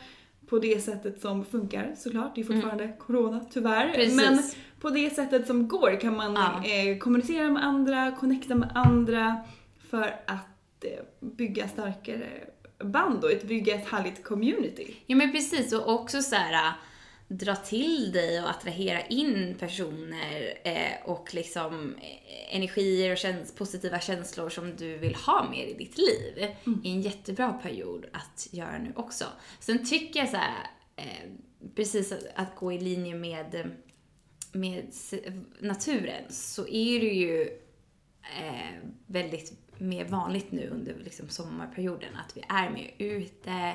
på 0.49 0.59
det 0.59 0.81
sättet 0.83 1.21
som 1.21 1.45
funkar 1.45 1.95
såklart. 1.97 2.35
Det 2.35 2.41
är 2.41 2.45
fortfarande 2.45 2.93
corona 2.99 3.45
tyvärr. 3.53 3.83
Mm. 3.83 3.95
Precis. 3.95 4.15
Men 4.15 4.39
på 4.81 4.89
det 4.89 5.15
sättet 5.15 5.47
som 5.47 5.67
går 5.67 5.99
kan 6.01 6.15
man 6.17 6.33
Ja. 6.33 6.63
eh, 6.65 6.97
kommunicera 6.97 7.49
med 7.51 7.63
andra, 7.65 8.11
connecta 8.11 8.55
med 8.55 8.71
andra 8.75 9.37
för 9.89 10.15
att 10.27 10.56
bygga 11.19 11.67
starkare 11.67 12.47
band 12.83 13.23
och 13.23 13.31
ett, 13.31 13.43
bygga 13.43 13.75
ett 13.75 13.87
härligt 13.87 14.23
community. 14.23 14.95
Ja 15.05 15.15
men 15.15 15.31
precis 15.31 15.73
och 15.73 15.93
också 15.93 16.21
så 16.21 16.35
här. 16.35 16.73
dra 17.27 17.55
till 17.55 18.11
dig 18.11 18.41
och 18.41 18.49
attrahera 18.49 19.01
in 19.01 19.55
personer 19.59 20.59
eh, 20.63 21.09
och 21.09 21.33
liksom 21.33 21.95
eh, 21.95 22.55
energier 22.55 23.11
och 23.11 23.17
käns 23.17 23.55
positiva 23.55 23.99
känslor 23.99 24.49
som 24.49 24.75
du 24.75 24.97
vill 24.97 25.15
ha 25.15 25.49
mer 25.51 25.65
i 25.65 25.73
ditt 25.73 25.97
liv. 25.97 26.55
Mm. 26.65 26.81
är 26.83 26.91
en 26.91 27.01
jättebra 27.01 27.53
period 27.53 28.05
att 28.13 28.47
göra 28.51 28.77
nu 28.77 28.93
också. 28.95 29.25
Sen 29.59 29.85
tycker 29.85 30.19
jag 30.19 30.29
så 30.29 30.37
här, 30.37 30.67
eh, 30.95 31.31
precis 31.75 32.11
att, 32.11 32.27
att 32.35 32.55
gå 32.55 32.73
i 32.73 32.79
linje 32.79 33.15
med, 33.15 33.71
med 34.51 34.93
naturen 35.59 36.23
så 36.29 36.67
är 36.67 36.99
det 36.99 37.13
ju 37.13 37.41
eh, 38.21 38.89
väldigt 39.05 39.66
mer 39.79 40.05
vanligt 40.05 40.51
nu 40.51 40.69
under 40.69 40.95
liksom 41.03 41.29
sommarperioden 41.29 42.09
att 42.15 42.37
vi 42.37 42.43
är 42.49 42.69
mer 42.69 42.91
ute 42.97 43.73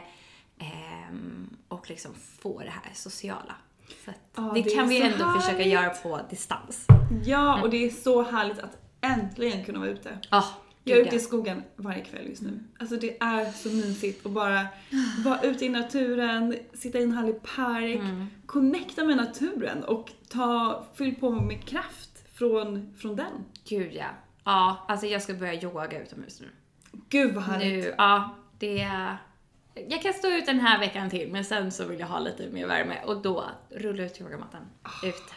ehm, 0.58 1.56
och 1.68 1.90
liksom 1.90 2.14
får 2.14 2.60
det 2.64 2.70
här 2.70 2.90
sociala. 2.94 3.54
Ja, 4.34 4.42
det, 4.54 4.62
det 4.62 4.70
kan 4.74 4.88
vi 4.88 5.02
ändå 5.02 5.32
försöka 5.32 5.56
härligt. 5.56 5.72
göra 5.72 5.90
på 5.90 6.20
distans. 6.30 6.86
Ja, 7.24 7.62
och 7.62 7.70
det 7.70 7.84
är 7.84 7.90
så 7.90 8.22
härligt 8.22 8.58
att 8.58 8.76
äntligen 9.00 9.64
kunna 9.64 9.78
vara 9.78 9.90
ute. 9.90 10.18
Ja, 10.30 10.44
Jag 10.84 10.98
är 10.98 11.02
ute 11.06 11.16
i 11.16 11.20
skogen 11.20 11.62
varje 11.76 12.04
kväll 12.04 12.28
just 12.28 12.42
nu. 12.42 12.64
Alltså 12.78 12.96
det 12.96 13.22
är 13.22 13.52
så 13.52 13.68
mysigt 13.68 14.26
att 14.26 14.32
bara 14.32 14.66
vara 15.24 15.40
ute 15.42 15.64
i 15.64 15.68
naturen, 15.68 16.56
sitta 16.74 16.98
i 16.98 17.02
en 17.02 17.12
härlig 17.12 17.42
park, 17.42 17.94
Mm. 18.00 18.26
connecta 18.46 19.04
med 19.04 19.16
naturen 19.16 19.84
och 19.84 20.12
ta, 20.28 20.84
fyll 20.94 21.14
på 21.14 21.30
med 21.30 21.64
kraft 21.64 22.10
från, 22.34 22.94
från 22.98 23.16
den. 23.16 23.32
Gud 23.68 23.92
ja. 23.94 24.06
Ja, 24.44 24.84
alltså 24.88 25.06
jag 25.06 25.22
ska 25.22 25.34
börja 25.34 25.62
yoga 25.62 26.02
utomhus 26.02 26.40
nu. 26.40 26.48
Gud 27.08 27.34
vad 27.34 27.44
härligt. 27.44 27.84
Nu, 27.84 27.94
ja, 27.98 28.30
det... 28.58 28.88
Jag 29.88 30.02
kan 30.02 30.12
stå 30.12 30.28
ut 30.28 30.46
den 30.46 30.60
här 30.60 30.78
veckan 30.78 31.10
till, 31.10 31.32
men 31.32 31.44
sen 31.44 31.72
så 31.72 31.84
vill 31.84 32.00
jag 32.00 32.06
ha 32.06 32.18
lite 32.18 32.48
mer 32.50 32.66
värme 32.66 32.98
och 33.06 33.22
då 33.22 33.44
rulla 33.70 34.04
ut 34.04 34.20
yogamattan 34.20 34.62
ute. 35.04 35.34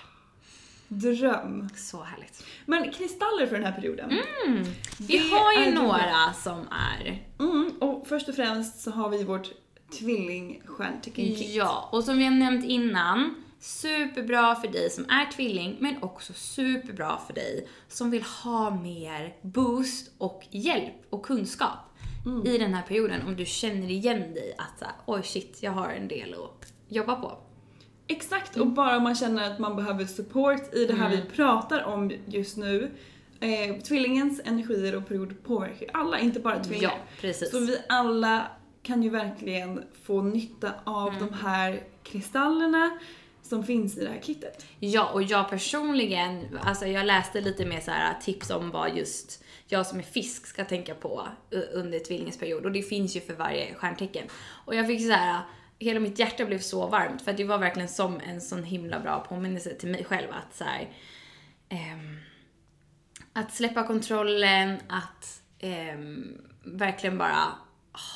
Dröm. 0.87 1.69
Så 1.75 2.03
härligt. 2.03 2.43
Men 2.65 2.91
kristaller 2.91 3.47
för 3.47 3.55
den 3.55 3.63
här 3.63 3.71
perioden. 3.71 4.09
Vi 4.97 5.17
Det 5.17 5.17
har 5.17 5.65
ju 5.65 5.73
några 5.73 6.33
som 6.33 6.67
är... 6.71 7.23
Mm, 7.39 7.71
och 7.79 8.07
först 8.07 8.29
och 8.29 8.35
främst 8.35 8.81
så 8.81 8.91
har 8.91 9.09
vi 9.09 9.23
vårt 9.23 9.47
tvillingstjärntecken-kit. 9.99 11.55
Ja, 11.55 11.89
och 11.91 12.03
som 12.03 12.17
vi 12.17 12.23
har 12.23 12.31
nämnt 12.31 12.65
innan, 12.65 13.43
superbra 13.65 14.55
för 14.55 14.67
dig 14.67 14.89
som 14.89 15.03
är 15.09 15.31
tvilling, 15.31 15.77
men 15.79 16.03
också 16.03 16.33
superbra 16.33 17.17
för 17.27 17.33
dig 17.33 17.67
som 17.87 18.11
vill 18.11 18.23
ha 18.23 18.69
mer 18.69 19.35
boost 19.41 20.11
och 20.17 20.47
hjälp 20.51 20.93
och 21.09 21.25
kunskap 21.25 21.79
i 22.45 22.57
den 22.57 22.73
här 22.73 22.81
perioden. 22.83 23.21
Om 23.27 23.35
du 23.35 23.45
känner 23.45 23.91
igen 23.91 24.19
dig 24.33 24.55
att 24.57 24.83
oj 25.05 25.23
shit, 25.23 25.57
jag 25.61 25.71
har 25.71 25.89
en 25.89 26.07
del 26.07 26.33
att 26.33 26.73
jobba 26.87 27.15
på. 27.15 27.37
Exakt, 28.07 28.57
och 28.57 28.67
bara 28.67 28.97
om 28.97 29.03
man 29.03 29.15
känner 29.15 29.51
att 29.51 29.59
man 29.59 29.75
behöver 29.75 30.05
support 30.05 30.73
i 30.73 30.85
det 30.85 30.93
här 30.93 31.05
Mm. 31.11 31.19
vi 31.25 31.29
pratar 31.35 31.83
om 31.83 32.11
just 32.27 32.57
nu. 32.57 32.91
Eh, 33.39 33.75
tvillingens 33.81 34.41
energier 34.45 34.95
och 34.95 35.07
period 35.07 35.43
påverkar 35.43 35.89
alla, 35.93 36.19
inte 36.19 36.39
bara 36.39 36.63
tvillingar. 36.63 36.91
Ja, 36.91 37.21
precis. 37.21 37.51
Så 37.51 37.59
vi 37.59 37.77
alla 37.89 38.47
kan 38.83 39.03
ju 39.03 39.09
verkligen 39.09 39.83
få 40.03 40.21
nytta 40.21 40.71
av 40.83 41.07
Mm. 41.13 41.19
de 41.27 41.33
här 41.33 41.83
kristallerna 42.03 42.99
som 43.45 43.63
finns 43.63 43.97
i 43.97 44.03
det 44.03 44.09
här 44.09 44.21
kittet. 44.21 44.65
Ja, 44.79 45.09
och 45.13 45.23
jag 45.23 45.49
personligen, 45.49 46.59
alltså 46.61 46.85
jag 46.87 47.05
läste 47.05 47.41
lite 47.41 47.65
mer 47.65 47.79
så 47.79 47.91
här 47.91 48.13
tips 48.21 48.49
om 48.49 48.71
vad 48.71 48.97
just 48.97 49.43
jag 49.67 49.85
som 49.85 49.99
är 49.99 50.03
fisk 50.03 50.45
ska 50.47 50.65
tänka 50.65 50.95
på 50.95 51.27
eh, 51.51 51.59
under 51.73 51.99
tvillingens 51.99 52.39
period. 52.39 52.65
Och 52.65 52.71
det 52.71 52.81
finns 52.81 53.15
ju 53.15 53.21
för 53.21 53.33
varje 53.33 53.73
stjärntecken. 53.75 54.27
Och 54.65 54.75
jag 54.75 54.87
fick 54.87 55.01
så 55.01 55.11
här, 55.11 55.41
hela 55.79 55.99
mitt 55.99 56.19
hjärta 56.19 56.45
blev 56.45 56.59
så 56.59 56.87
varmt 56.87 57.21
för 57.21 57.31
att 57.31 57.37
det 57.37 57.43
var 57.43 57.57
verkligen 57.57 57.89
som 57.89 58.19
en 58.19 58.41
sån 58.41 58.63
himla 58.63 58.99
bra 58.99 59.19
påminnelse 59.19 59.73
till 59.73 59.89
mig 59.89 60.03
själv 60.03 60.27
att 60.31 60.55
så 60.55 60.63
här, 60.63 60.89
ehm, 61.69 62.17
att 63.33 63.53
släppa 63.53 63.87
kontrollen, 63.87 64.79
att 64.87 65.41
ehm, 65.59 66.37
verkligen 66.63 67.17
bara 67.17 67.43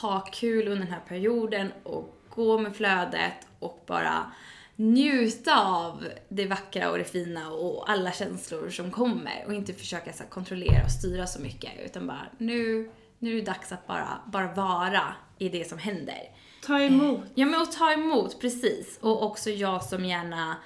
ha 0.02 0.20
kul 0.20 0.68
under 0.68 0.86
den 0.86 0.94
här 0.94 1.04
perioden 1.08 1.72
och 1.84 2.16
gå 2.30 2.58
med 2.58 2.76
flödet 2.76 3.48
och 3.60 3.84
bara 3.88 4.32
njuta 4.80 5.66
av 5.66 6.08
det 6.30 6.46
vackra 6.46 6.92
och 6.92 6.98
det 6.98 7.04
fina 7.04 7.52
och 7.52 7.90
alla 7.90 8.12
känslor 8.12 8.70
som 8.70 8.92
kommer 8.92 9.44
och 9.48 9.54
inte 9.54 9.74
försöka 9.74 10.14
så 10.14 10.24
kontrollera 10.24 10.84
och 10.84 10.92
styra 10.92 11.28
så 11.28 11.42
mycket 11.42 11.72
utan 11.86 12.08
bara 12.08 12.28
nu, 12.38 12.92
nu 13.20 13.32
är 13.32 13.36
det 13.36 13.42
dags 13.42 13.72
att 13.72 13.88
bara, 13.88 14.22
bara 14.26 14.54
vara 14.54 15.14
i 15.38 15.50
det 15.50 15.70
som 15.70 15.78
händer. 15.78 16.20
Ta 16.66 16.80
emot. 16.80 17.22
Ja 17.36 17.46
men 17.46 17.62
att 17.62 17.72
ta 17.72 17.92
emot, 17.92 18.42
precis. 18.42 19.00
Och 19.02 19.24
också 19.24 19.50
jag 19.50 19.84
som 19.84 20.06
gärna 20.06 20.58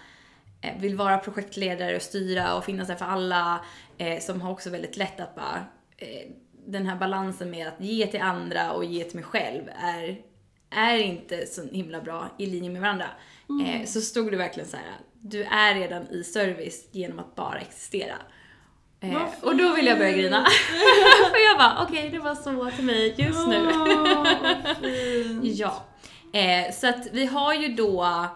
eh, 0.61 0.79
vill 0.79 0.95
vara 0.95 1.17
projektledare 1.17 1.95
och 1.95 2.01
styra 2.01 2.55
och 2.55 2.65
finnas 2.65 2.87
där 2.87 2.95
för 2.95 3.05
alla. 3.05 3.65
Eh, 3.97 4.19
som 4.19 4.41
har 4.41 4.51
också 4.51 4.69
väldigt 4.69 4.97
lätt 4.97 5.19
att 5.19 5.35
bara, 5.35 5.65
eh, 5.97 6.31
den 6.65 6.85
här 6.85 6.95
balansen 6.95 7.51
med 7.51 7.67
att 7.67 7.81
ge 7.81 8.07
till 8.07 8.21
andra 8.21 8.71
och 8.71 8.85
ge 8.85 9.03
till 9.03 9.15
mig 9.15 9.25
själv 9.25 9.63
är, 9.75 10.21
är 10.69 10.97
inte 10.97 11.45
så 11.45 11.67
himla 11.67 12.01
bra 12.01 12.29
i 12.37 12.45
linje 12.45 12.69
med 12.69 12.81
varandra. 12.81 13.07
Eh, 13.65 13.85
så 13.85 14.01
stod 14.01 14.31
det 14.31 14.37
verkligen 14.37 14.69
så 14.69 14.77
här: 14.77 14.85
du 15.21 15.43
är 15.43 15.75
redan 15.75 16.07
i 16.07 16.23
service 16.23 16.87
genom 16.91 17.19
att 17.19 17.35
bara 17.35 17.59
existera. 17.59 18.15
Eh, 18.99 19.21
och 19.41 19.57
då 19.57 19.73
vill 19.73 19.85
jag 19.85 19.97
börja 19.97 20.11
grina. 20.11 20.45
för 21.31 21.47
jag 21.49 21.57
bara, 21.57 21.85
okej 21.89 22.09
det 22.09 22.19
var 22.19 22.35
så 22.35 22.71
till 22.75 22.85
mig 22.85 23.15
just 23.17 23.47
nu. 23.47 23.71
Fint. 24.81 25.43
Ja. 25.59 25.83
Eh, 26.33 26.73
så 26.73 26.87
att 26.87 27.07
vi 27.11 27.25
har 27.25 27.53
ju 27.53 27.67
då 27.67 28.27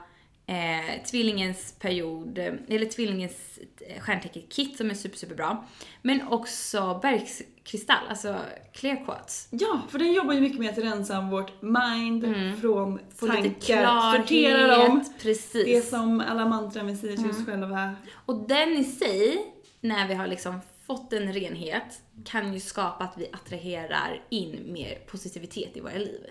eh, 0.47 1.03
tvillingens 1.05 1.75
period, 1.79 2.37
eh, 2.37 2.53
eller 2.69 2.85
tvillingens 2.85 3.59
eh, 3.87 4.01
stjärntecken-kit 4.01 4.77
som 4.77 4.89
är 4.89 4.93
super, 4.93 5.17
superbra. 5.17 5.63
Men 6.01 6.27
också 6.27 6.99
bergskristall, 7.01 8.07
alltså 8.09 8.35
clear 8.73 9.05
quartz. 9.05 9.47
Ja, 9.51 9.81
för 9.89 9.99
den 9.99 10.13
jobbar 10.13 10.33
ju 10.33 10.41
mycket 10.41 10.59
med 10.59 10.69
att 10.69 10.77
rensa 10.77 11.21
vårt 11.21 11.61
mind 11.61 12.23
från 12.61 12.99
Mm. 13.21 13.43
Lite 13.43 13.49
tankar, 13.49 13.83
klarhet. 13.83 14.21
sortera 14.21 14.77
dem. 14.77 15.03
Precis. 15.21 15.65
Det 15.65 15.81
som 15.81 16.21
alla 16.21 16.45
mantran 16.45 16.87
vi 16.87 16.95
säger 16.97 17.15
till 17.15 17.25
Mm. 17.25 17.37
oss 17.37 17.45
själva. 17.45 17.95
Och 18.25 18.47
den 18.47 18.69
i 18.69 18.83
sig, 18.83 19.45
när 19.81 20.07
vi 20.07 20.13
har 20.13 20.27
liksom 20.27 20.59
fått 20.87 21.13
en 21.13 21.33
renhet, 21.33 22.01
kan 22.25 22.53
ju 22.53 22.59
skapa 22.59 23.03
att 23.03 23.13
vi 23.17 23.27
attraherar 23.33 24.21
in 24.29 24.73
mer 24.73 24.95
positivitet 25.11 25.77
i 25.77 25.79
våra 25.79 25.93
liv. 25.97 26.21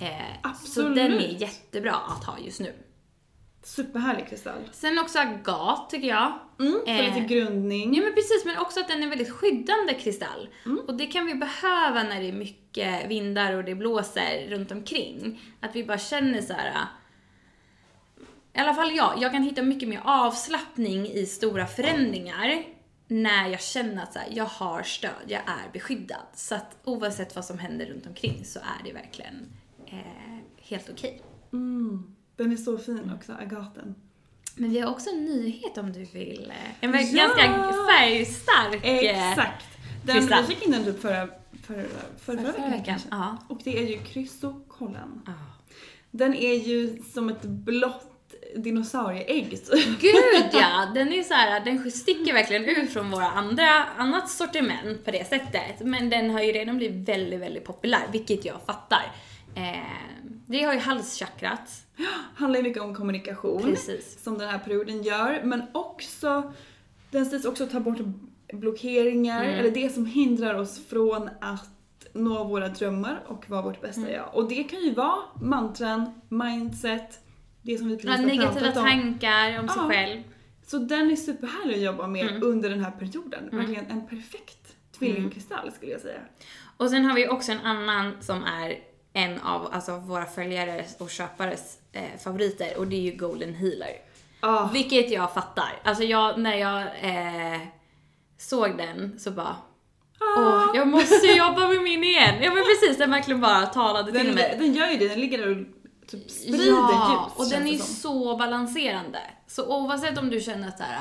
Eh, 0.00 0.06
Så 0.42 0.48
Absolut. 0.48 0.96
den 0.96 1.12
är 1.12 1.40
jättebra 1.42 1.92
att 1.94 2.24
ha 2.24 2.38
just 2.38 2.60
nu. 2.60 2.72
Superhärlig 3.62 4.28
kristall. 4.28 4.68
Sen 4.72 4.98
också 4.98 5.18
agat 5.18 5.90
tycker 5.90 6.08
jag. 6.08 6.38
Mm, 6.58 6.80
för 6.86 6.92
Eh, 6.92 7.14
lite 7.14 7.34
grundning. 7.34 7.94
Ja 7.94 8.02
men 8.02 8.14
precis, 8.14 8.44
men 8.44 8.58
också 8.58 8.80
att 8.80 8.88
den 8.88 9.02
är 9.02 9.08
väldigt 9.08 9.30
skyddande 9.30 9.94
kristall. 9.94 10.48
Och 10.88 10.94
det 10.94 11.06
kan 11.06 11.26
vi 11.26 11.34
behöva 11.34 12.02
när 12.02 12.20
det 12.20 12.28
är 12.28 12.32
mycket 12.32 13.10
vindar 13.10 13.52
och 13.52 13.64
det 13.64 13.74
blåser 13.74 14.46
runt 14.48 14.72
omkring. 14.72 15.40
Att 15.60 15.76
vi 15.76 15.84
bara 15.84 15.98
känner 15.98 16.40
så 16.40 16.52
här. 16.52 16.86
I 18.52 18.58
alla 18.58 18.74
fall 18.74 18.96
jag, 18.96 19.14
jag 19.18 19.32
kan 19.32 19.42
hitta 19.42 19.62
mycket 19.62 19.88
mer 19.88 20.00
avslappning 20.04 21.06
i 21.06 21.26
stora 21.26 21.66
förändringar 21.66 22.64
när 23.06 23.48
jag 23.48 23.60
känner 23.60 24.02
att 24.02 24.12
så 24.12 24.18
här, 24.18 24.28
jag 24.30 24.44
har 24.44 24.82
stöd, 24.82 25.10
jag 25.26 25.40
är 25.40 25.72
beskyddad. 25.72 26.26
Så 26.34 26.54
att 26.54 26.76
oavsett 26.84 27.36
vad 27.36 27.44
som 27.44 27.58
händer 27.58 27.86
runt 27.86 28.06
omkring 28.06 28.44
så 28.44 28.58
är 28.58 28.84
det 28.84 28.92
verkligen 28.92 29.52
eh, 29.86 30.38
helt 30.58 30.90
okej. 30.90 31.22
Mm, 31.52 32.16
den 32.42 32.52
är 32.52 32.56
så 32.56 32.78
fin 32.78 33.12
också, 33.16 33.32
agaten. 33.32 33.94
Men 34.54 34.70
vi 34.70 34.80
har 34.80 34.90
också 34.90 35.10
en 35.10 35.24
nyhet 35.24 35.78
om 35.78 35.92
du 35.92 36.04
vill. 36.04 36.52
eh, 36.56 36.84
En 36.84 36.90
Ja! 37.16 37.26
ganska 37.26 37.74
färgstark 37.98 38.84
eh, 38.84 39.30
Exakt. 39.30 39.66
Den, 40.04 40.26
vi 40.26 40.54
fick 40.54 40.66
in 40.66 40.72
den 40.72 40.84
typ 40.84 41.00
förra, 41.02 41.28
förra, 41.66 41.82
förra, 42.24 42.36
förra, 42.36 42.42
veckan. 42.52 42.82
kanske. 42.84 43.08
Ja. 43.10 43.36
Och 43.48 43.60
det 43.64 43.78
är 43.78 43.86
ju 43.86 43.98
krysokollen. 43.98 45.22
Ja. 45.26 45.32
Den 46.10 46.34
är 46.34 46.54
ju 46.54 47.02
som 47.14 47.28
ett 47.28 47.42
blått 47.42 48.06
dinosaurieägg. 48.56 49.50
Gud 50.00 50.44
ja! 50.52 50.90
Den 50.94 51.12
är 51.12 51.22
så 51.22 51.34
här, 51.34 51.64
den 51.64 51.90
sticker 51.90 52.32
verkligen 52.32 52.64
ut 52.64 52.92
från 52.92 53.10
våra 53.10 53.26
andra, 53.30 53.84
annat 53.98 54.30
sortiment 54.30 55.04
på 55.04 55.10
det 55.10 55.28
sättet. 55.28 55.80
Men 55.80 56.10
den 56.10 56.30
har 56.30 56.40
ju 56.40 56.52
redan 56.52 56.76
blivit 56.76 57.08
väldigt, 57.08 57.40
väldigt 57.40 57.64
populär, 57.64 58.02
vilket 58.12 58.44
jag 58.44 58.60
fattar. 58.66 59.02
Eh, 59.54 60.24
det 60.46 60.62
har 60.62 60.72
ju 60.72 60.78
halschakrat. 60.78 61.70
handlar 62.34 62.58
ju 62.60 62.62
mycket 62.62 62.82
om 62.82 62.94
kommunikation. 62.94 63.62
Precis. 63.62 64.22
Som 64.22 64.38
den 64.38 64.48
här 64.48 64.58
perioden 64.58 65.02
gör. 65.02 65.40
Men 65.44 65.62
också, 65.74 66.52
den 67.10 67.26
sägs 67.26 67.44
också 67.44 67.66
ta 67.66 67.80
bort 67.80 67.98
blockeringar, 68.52 69.44
Mm. 69.44 69.58
eller 69.58 69.70
det 69.70 69.94
som 69.94 70.06
hindrar 70.06 70.54
oss 70.54 70.86
från 70.86 71.30
att 71.40 71.70
nå 72.12 72.44
våra 72.44 72.68
drömmar 72.68 73.22
och 73.26 73.50
vara 73.50 73.62
vårt 73.62 73.80
bästa 73.80 74.00
Mm. 74.00 74.12
jag. 74.12 74.34
Och 74.34 74.48
det 74.48 74.64
kan 74.64 74.80
ju 74.80 74.94
vara 74.94 75.16
mantran, 75.40 76.20
mindset, 76.28 77.20
det 77.62 77.78
som 77.78 77.88
vi 77.88 77.96
precis 77.96 78.10
har 78.10 78.18
negativa 78.26 78.60
pratat 78.60 78.76
om. 78.76 78.82
tankar 78.84 79.58
om 79.60 79.68
sig 79.68 79.82
Ja. 79.82 79.88
själv. 79.88 80.22
Så 80.66 80.78
den 80.78 81.10
är 81.10 81.16
superhärlig 81.16 81.74
att 81.74 81.80
jobba 81.82 82.06
med 82.06 82.28
Mm. 82.30 82.42
under 82.42 82.70
den 82.70 82.80
här 82.84 82.90
perioden. 82.90 83.48
Verkligen 83.52 83.86
en 83.86 84.06
perfekt 84.06 84.76
tvillingkristall 84.98 85.72
skulle 85.72 85.92
jag 85.92 86.00
säga. 86.00 86.20
Och 86.76 86.90
sen 86.90 87.04
har 87.04 87.14
vi 87.14 87.28
också 87.28 87.52
en 87.52 87.60
annan 87.60 88.12
som 88.20 88.44
är 88.44 88.78
en 89.12 89.40
av 89.40 89.68
alltså, 89.72 89.96
våra 89.96 90.26
följares 90.26 90.96
och 91.00 91.10
köpares 91.10 91.78
eh, 91.92 92.18
favoriter 92.24 92.76
och 92.78 92.86
det 92.86 92.96
är 92.96 93.00
ju 93.00 93.10
Golden 93.16 93.54
Healer. 93.54 93.92
Ah. 94.40 94.68
Vilket 94.72 95.10
jag 95.10 95.34
fattar. 95.34 95.80
Alltså 95.84 96.04
jag, 96.04 96.38
när 96.40 96.54
jag 96.54 96.80
eh, 96.82 97.60
såg 98.38 98.76
den 98.76 99.18
så 99.20 99.30
bara 99.30 99.56
Åh, 100.36 100.70
jag 100.74 100.88
måste 100.88 101.26
jobba 101.26 101.68
med 101.68 101.82
min 101.82 102.04
igen. 102.04 102.34
Ja 102.42 102.54
men 102.54 102.64
precis, 102.64 102.98
den 102.98 103.10
verkligen 103.10 103.40
bara 103.40 103.66
talade 103.66 104.12
till 104.12 104.26
Den, 104.26 104.34
mig. 104.34 104.56
den 104.58 104.74
gör 104.74 104.90
ju 104.90 104.96
det, 104.96 105.08
den 105.08 105.20
ligger 105.20 105.38
där 105.38 105.50
och 105.50 105.56
typ 106.10 106.30
sprider 106.30 106.66
Ja, 106.66 107.30
ljus. 107.36 107.38
och 107.38 107.50
den 107.58 107.68
är 107.68 107.76
som. 107.78 107.86
så 107.86 108.36
balanserande. 108.36 109.20
Så 109.46 109.66
oavsett 109.66 110.18
om 110.18 110.30
du 110.30 110.40
känner 110.40 110.68
att 110.68 110.78
så 110.78 110.84
här, 110.84 111.00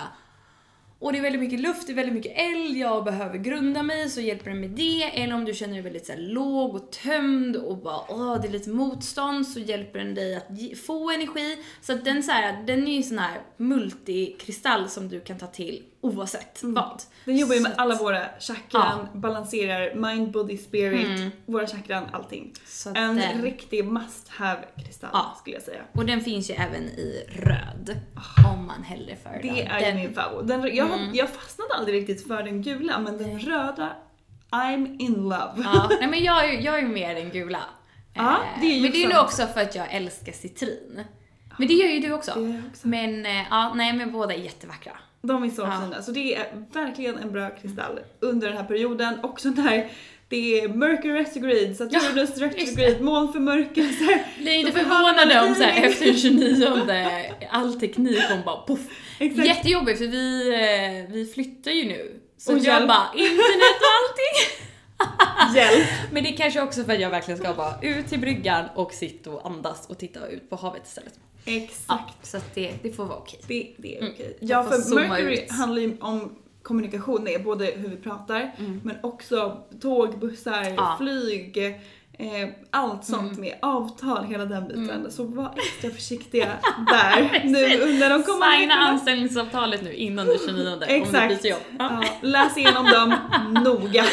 och 1.00 1.12
det 1.12 1.18
är 1.18 1.22
väldigt 1.22 1.42
mycket 1.42 1.60
luft, 1.60 1.88
det 1.88 1.94
är 1.94 1.96
väldigt 1.96 2.16
mycket 2.16 2.34
eld, 2.38 2.78
jag 2.78 3.04
behöver 3.04 3.38
grunda 3.38 3.84
mig, 3.84 4.10
så 4.10 4.22
hjälper 4.22 4.50
den 4.50 4.60
med 4.60 4.70
det. 4.70 5.04
Eller 5.04 5.36
om 5.36 5.46
du 5.46 5.54
känner 5.54 5.74
dig 5.74 5.82
väldigt 5.82 6.06
så 6.06 6.12
här, 6.12 6.20
låg 6.20 6.76
och 6.76 6.92
tömd 6.92 7.56
och 7.56 7.78
bara 7.78 8.02
åh, 8.10 8.42
det 8.42 8.48
är 8.48 8.52
lite 8.52 8.70
motstånd, 8.70 9.48
så 9.48 9.60
hjälper 9.60 10.00
den 10.00 10.16
dig 10.16 10.36
att 10.36 10.78
få 10.86 11.12
energi. 11.12 11.58
Så 11.82 11.94
att 11.94 12.06
den, 12.06 12.24
så 12.24 12.32
här, 12.32 12.64
den 12.68 12.88
är 12.88 12.96
ju 12.98 13.04
sån 13.04 13.20
här 13.20 13.42
multikristall 13.58 14.90
som 14.90 15.10
du 15.10 15.20
kan 15.20 15.38
ta 15.38 15.48
till 15.48 15.84
oavsett 16.02 16.60
vad. 16.64 16.84
Mm. 16.84 16.98
Den 17.26 17.38
jobbar 17.38 17.56
ju 17.56 17.62
med 17.62 17.72
alla 17.78 17.96
våra 17.96 18.26
chakran, 18.40 19.08
balanserar 19.14 19.96
mind, 19.96 20.32
body, 20.32 20.58
spirit, 20.58 21.06
Mm. 21.20 21.32
våra 21.46 21.68
chakran, 21.68 22.04
allting. 22.12 22.54
Så 22.66 22.90
en 22.96 23.18
eh, 23.20 23.42
riktig 23.42 23.86
must 23.86 24.30
have 24.30 24.60
kristall 24.86 25.10
Ja. 25.14 25.36
skulle 25.40 25.56
jag 25.56 25.64
säga. 25.64 25.82
Och 25.94 26.06
den 26.06 26.22
finns 26.22 26.50
ju 26.50 26.54
även 26.54 26.84
i 26.84 27.24
röd. 27.30 28.00
Om 28.54 28.66
man 28.68 28.84
hellre 28.84 29.16
föredrar 29.16 29.42
Det 29.56 29.62
är 29.66 29.80
den. 29.82 29.96
min 29.96 30.14
favorit. 30.14 30.48
Den, 30.48 30.76
jag, 30.76 30.89
Mm. 30.94 31.16
jag 31.16 31.30
fastnade 31.30 31.74
aldrig 31.74 31.96
riktigt 32.02 32.28
för 32.28 32.44
den 32.44 32.62
gula 32.62 33.00
men 33.00 33.18
den 33.18 33.40
röda, 33.40 33.90
I'm 34.52 35.00
in 35.00 35.14
love. 35.14 35.54
Ja, 35.64 35.90
nej 36.00 36.08
men 36.10 36.24
jag 36.24 36.46
är, 36.46 36.54
ju- 36.54 36.60
jag 36.60 36.76
är 36.76 36.82
ju 36.82 36.88
mer 36.88 37.16
den 37.16 37.30
gula. 37.30 37.60
Ja, 38.14 38.32
Eh, 38.56 38.62
det 38.62 38.68
är 38.68 38.76
ju 38.76 38.82
men 38.82 38.92
det 38.92 39.04
är 39.04 39.10
nog 39.10 39.24
också 39.24 39.48
för 39.48 39.62
att 39.62 39.76
jag 39.76 39.94
älskar 39.94 40.32
citrin. 40.32 41.04
Men 41.58 41.68
det 41.68 41.74
gör 41.74 41.90
ju 41.90 42.00
du 42.00 42.14
också. 42.14 42.32
Också. 42.32 42.88
Men 42.88 43.26
eh, 43.26 43.46
ja, 43.50 43.74
nej 43.76 43.94
men 43.94 44.12
båda 44.12 44.34
är 44.34 44.38
jättevackra. 44.40 44.92
De 45.22 45.44
är 45.44 45.50
så 45.50 45.62
Ja. 45.62 45.82
fina. 45.84 46.02
Så 46.02 46.12
det 46.12 46.36
är 46.36 46.66
verkligen 46.74 47.18
en 47.18 47.32
bra 47.32 47.50
kristall 47.50 48.00
under 48.20 48.48
den 48.48 48.58
här 48.58 48.64
perioden. 48.64 49.20
Också 49.24 49.50
när 49.50 49.90
det 50.30 50.60
är 50.62 50.68
Mercury 50.70 51.14
retrograde, 51.14 51.76
Saturnus 51.76 52.38
retrograde, 52.38 53.04
månförmörkelse. 53.04 54.20
Blir 54.38 54.54
inte 54.54 54.72
förvånade 54.72 55.42
om 55.50 55.56
så 55.56 55.64
här, 55.64 55.84
efter 55.88 56.06
den 56.06 56.18
29 56.18 57.28
all 57.50 57.80
teknik 57.80 58.28
kom 58.30 58.42
bara 58.46 58.58
poff. 58.58 58.80
Exakt. 59.20 59.48
Jättejobbigt 59.48 59.98
för 59.98 60.08
vi, 60.08 60.50
eh, 60.54 61.14
vi 61.14 61.26
flyttar 61.34 61.72
ju 61.72 61.86
nu. 61.86 62.20
Så 62.38 62.52
Och 62.52 62.58
jag 62.58 62.66
hjälp. 62.66 62.88
bara, 62.88 63.08
internet 63.16 63.80
och 63.82 63.94
allting. 64.00 64.60
Hjälp! 65.56 65.88
Men 66.12 66.24
det 66.24 66.30
är 66.30 66.38
kanske 66.38 66.62
också 66.62 66.84
för 66.84 66.94
att 66.94 67.00
jag 67.02 67.10
verkligen 67.10 67.38
ska 67.40 67.54
bara 67.54 67.74
ut 67.82 68.08
till 68.08 68.20
bryggan 68.20 68.66
och 68.76 68.94
sitta 68.94 69.30
och 69.32 69.46
andas 69.46 69.86
och 69.90 69.98
titta 69.98 70.28
ut 70.28 70.50
på 70.50 70.56
havet 70.56 70.82
istället. 70.88 71.14
Exakt. 71.46 71.80
Ja, 71.88 72.10
så 72.24 72.38
att 72.38 72.56
det, 72.56 72.74
det 72.84 72.92
får 72.92 73.06
vara 73.06 73.18
okej. 73.18 73.40
Det, 73.48 73.74
det 73.78 73.96
är 73.98 74.02
Mm. 74.02 74.14
okej. 74.14 74.38
Jag 74.40 74.66
Ja, 74.66 74.70
för 74.70 74.96
Mercury 74.96 75.38
ut. 75.44 75.52
handlar 75.52 75.82
ju 75.82 75.98
om 76.02 76.36
kommunikation, 76.64 77.28
är 77.28 77.40
både 77.40 77.66
hur 77.66 77.90
vi 77.90 77.96
pratar, 77.98 78.52
Mm. 78.58 78.82
men 78.84 78.96
också 79.04 79.64
tåg, 79.82 80.20
bussar, 80.20 80.74
Ja. 80.78 80.96
flyg, 81.00 81.58
eh, 82.18 82.50
allt 82.72 83.06
sånt 83.06 83.32
Mm. 83.32 83.42
med 83.42 83.56
avtal, 83.62 84.24
hela 84.26 84.46
den 84.46 84.68
biten. 84.68 85.12
Så 85.12 85.24
var 85.24 85.54
extra 85.58 85.90
försiktiga 85.90 86.48
där 86.92 87.42
nu 87.46 87.82
under 87.82 88.10
de 88.10 88.24
kommande 88.24 88.58
Signa 88.58 88.74
veckorna. 88.76 88.90
anställningsavtalet 88.90 89.84
nu 89.84 89.94
innan 89.94 90.26
den 90.28 90.38
29 90.48 90.74
om 90.74 90.80
du 90.80 90.86
Exakt. 90.86 91.42
byter 91.44 91.52
jobb. 91.52 91.62
Ja. 91.80 92.04
Ja, 92.04 92.10
läs 92.22 92.58
igenom 92.58 92.86
dem 92.86 93.16
noga. 93.64 94.06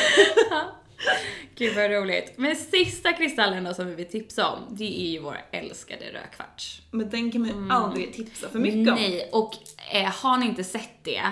Gud 1.59 1.75
vad 1.77 1.91
roligt. 1.91 2.33
Men 2.37 2.57
sista 2.57 3.13
kristallen 3.13 3.65
då 3.65 3.75
som 3.75 3.87
vi 3.87 3.95
vill 3.95 4.07
tipsa 4.09 4.49
om, 4.51 4.59
det 4.71 5.01
är 5.07 5.11
ju 5.11 5.19
vår 5.19 5.39
älskade 5.53 6.05
rödkvarts. 6.05 6.83
Men 6.91 7.11
den 7.11 7.33
kan 7.33 7.41
man 7.41 7.51
ju 7.51 7.73
aldrig 7.73 8.13
tipsa 8.13 8.49
för 8.49 8.59
mycket 8.59 8.89
om. 8.89 8.95
Nej, 8.95 9.29
och 9.33 9.55
eh, 9.93 10.05
har 10.23 10.37
ni 10.39 10.47
inte 10.47 10.65
sett 10.65 11.05
det, 11.05 11.23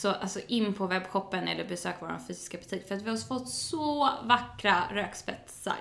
så 0.00 0.08
alltså 0.10 0.40
in 0.46 0.74
på 0.74 0.86
webbshoppen 0.86 1.48
eller 1.48 1.64
besök 1.64 1.94
vår 2.00 2.18
fysiska 2.28 2.58
butik 2.58 2.88
för 2.88 2.94
att 2.94 3.02
vi 3.02 3.10
har 3.10 3.16
fått 3.16 3.48
så 3.48 4.08
vackra 4.24 4.82
rökspetsar. 4.90 5.76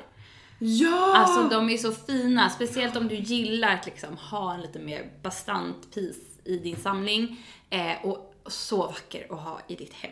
Ja! 0.60 1.15
Alltså 1.17 1.58
de 1.58 1.69
är 1.69 1.78
så 1.78 1.91
fina, 1.91 2.50
speciellt 2.50 2.95
om 2.95 3.08
du 3.08 3.15
gillar 3.15 3.74
att 3.74 3.86
liksom 3.86 4.17
ha 4.17 4.54
en 4.54 4.62
lite 4.62 4.80
mer 4.80 5.12
bastant 5.24 5.93
piece 5.93 6.21
i 6.43 6.58
din 6.58 6.76
samling. 6.76 7.45
Eh, 7.69 8.06
och 8.06 8.36
så 8.47 8.78
vacker 8.78 9.34
att 9.34 9.39
ha 9.39 9.60
i 9.67 9.76
ditt 9.76 9.93
hem. 9.93 10.12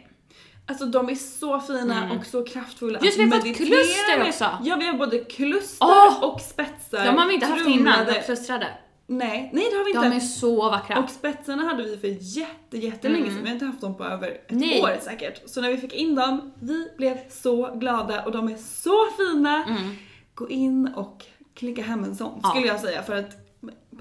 Alltså 0.65 0.85
de 0.85 1.09
är 1.09 1.15
så 1.15 1.59
fina 1.59 2.03
Mm. 2.03 2.17
och 2.17 2.25
så 2.25 2.45
kraftfulla. 2.45 2.99
Just, 3.01 3.17
vi 3.17 3.23
har 3.23 3.31
fått 3.31 3.43
meditera 3.43 3.67
kluster 3.67 4.27
också. 4.27 4.57
Ja, 4.63 4.75
vi 4.75 4.85
har 4.85 4.93
både 4.93 5.19
kluster 5.19 5.85
Åh! 5.87 6.23
och 6.23 6.41
spetsar. 6.41 7.05
De 7.05 7.17
har 7.17 7.27
vi 7.27 7.33
inte 7.33 7.45
haft 7.45 7.67
innan, 7.67 8.05
de 8.05 8.13
klustrade. 8.13 8.67
Nej, 9.11 9.49
nej 9.53 9.67
det 9.71 9.77
har 9.77 9.83
vi 9.85 9.89
inte. 9.91 10.09
De 10.09 10.15
är 10.15 10.19
så 10.19 10.69
vackra. 10.69 10.99
Och 11.03 11.09
spetsarna 11.09 11.63
hade 11.63 11.83
vi 11.83 11.97
för 11.97 12.07
jätte, 12.37 12.77
jättelänge 12.77 13.21
Mm. 13.23 13.33
sedan. 13.33 13.43
Vi 13.43 13.49
har 13.49 13.53
inte 13.53 13.65
haft 13.65 13.81
dem 13.81 13.95
på 13.97 14.03
över 14.05 14.27
ett 14.27 14.45
Nej. 14.49 14.81
år 14.81 14.97
säkert. 15.01 15.49
Så 15.49 15.61
när 15.61 15.69
vi 15.71 15.77
fick 15.77 15.93
in 15.93 16.15
dem, 16.15 16.51
vi 16.61 16.91
blev 16.97 17.17
så 17.29 17.75
glada 17.75 18.25
och 18.25 18.31
de 18.31 18.47
är 18.49 18.55
så 18.57 19.05
fina. 19.17 19.63
Mm. 19.65 19.95
Gå 20.33 20.49
in 20.49 20.87
och 20.95 21.25
klicka 21.53 21.81
hem 21.83 22.03
en 22.03 22.15
sån 22.15 22.39
Ja. 22.43 22.49
skulle 22.49 22.67
jag 22.67 22.79
säga 22.79 23.03
för 23.03 23.15
att 23.15 23.31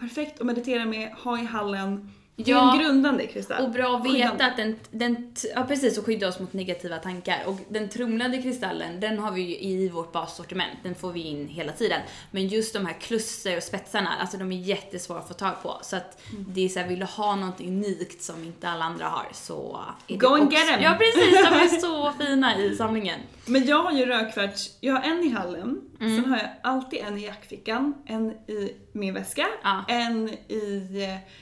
perfekt 0.00 0.40
att 0.40 0.46
meditera 0.46 0.84
med, 0.84 1.12
ha 1.12 1.38
i 1.38 1.44
hallen. 1.44 2.10
Det 2.44 2.50
är 2.50 2.54
Ja. 2.54 2.72
en 2.72 2.78
grundande 2.78 3.26
kristall. 3.26 3.64
Och 3.64 3.70
bra 3.70 3.96
att 3.96 4.02
Skyddande. 4.02 4.32
veta 4.32 4.46
att 4.46 4.56
den, 4.56 4.76
den, 4.90 5.34
ja 5.54 5.62
precis, 5.68 5.98
och 5.98 6.06
skydda 6.06 6.28
oss 6.28 6.40
mot 6.40 6.52
negativa 6.52 6.96
tankar. 6.96 7.42
Och 7.46 7.56
den 7.68 7.88
trumlade 7.88 8.42
kristallen, 8.42 9.00
den 9.00 9.18
har 9.18 9.32
vi 9.32 9.42
ju 9.42 9.56
i 9.58 9.88
vårt 9.88 10.12
bassortiment, 10.12 10.78
den 10.82 10.94
får 10.94 11.12
vi 11.12 11.20
in 11.20 11.48
hela 11.48 11.72
tiden. 11.72 12.00
Men 12.30 12.46
just 12.48 12.74
de 12.74 12.86
här 12.86 12.92
kluster 13.00 13.56
och 13.56 13.62
spetsarna, 13.62 14.10
alltså 14.20 14.36
de 14.36 14.52
är 14.52 14.56
jättesvåra 14.56 15.18
att 15.18 15.28
få 15.28 15.34
tag 15.34 15.62
på. 15.62 15.78
Så 15.82 15.96
att 15.96 16.22
Mm. 16.32 16.44
det 16.48 16.64
är 16.64 16.68
såhär, 16.68 16.88
vill 16.88 16.98
du 16.98 17.04
ha 17.06 17.36
något 17.36 17.60
unikt 17.60 18.22
som 18.22 18.44
inte 18.44 18.68
alla 18.68 18.84
andra 18.84 19.04
har 19.06 19.26
så... 19.32 19.80
Go 20.08 20.26
and 20.26 20.42
också- 20.44 20.56
get 20.56 20.68
'em. 20.78 20.82
Ja 20.82 20.94
precis, 20.98 21.32
de 21.50 21.54
är 21.76 21.80
så 21.80 22.12
fina 22.24 22.58
i 22.58 22.76
samlingen. 22.76 23.20
Men 23.46 23.66
jag 23.66 23.82
har 23.82 23.92
ju 23.92 24.06
rödkvarts, 24.06 24.70
jag 24.80 24.94
har 24.94 25.02
en 25.02 25.22
i 25.24 25.28
hallen, 25.28 25.80
Mm. 26.00 26.22
sen 26.22 26.30
har 26.30 26.38
jag 26.38 26.48
alltid 26.62 26.98
en 27.00 27.18
i 27.18 27.24
jackfickan, 27.24 27.94
en 28.06 28.30
i 28.30 28.72
min 28.92 29.14
väska, 29.14 29.46
Ja. 29.62 29.84
en 29.88 30.28
i 30.48 31.02
eh, 31.04 31.32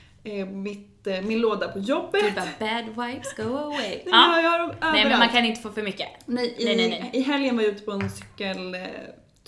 mitt, 0.46 1.06
eh, 1.06 1.22
min 1.22 1.38
låda 1.38 1.68
på 1.68 1.78
jobbet. 1.78 2.22
Du 2.24 2.30
bara, 2.30 2.46
bad 2.58 2.84
vibes 2.84 3.34
go 3.36 3.56
away. 3.56 3.78
Nej, 4.06 4.28
men 4.28 4.44
jag 4.44 4.50
har 4.50 4.58
dem 4.58 4.72
Nej 4.80 5.04
men 5.04 5.18
man 5.18 5.28
kan 5.28 5.44
inte 5.44 5.60
få 5.60 5.70
för 5.70 5.82
mycket. 5.82 6.08
Nej, 6.26 6.54
i, 6.58 6.64
Nej, 6.64 6.76
nej, 6.76 6.88
nej. 6.88 7.10
I 7.12 7.22
helgen 7.22 7.56
var 7.56 7.62
jag 7.62 7.72
ute 7.72 7.82
på 7.82 7.92
en 7.92 8.10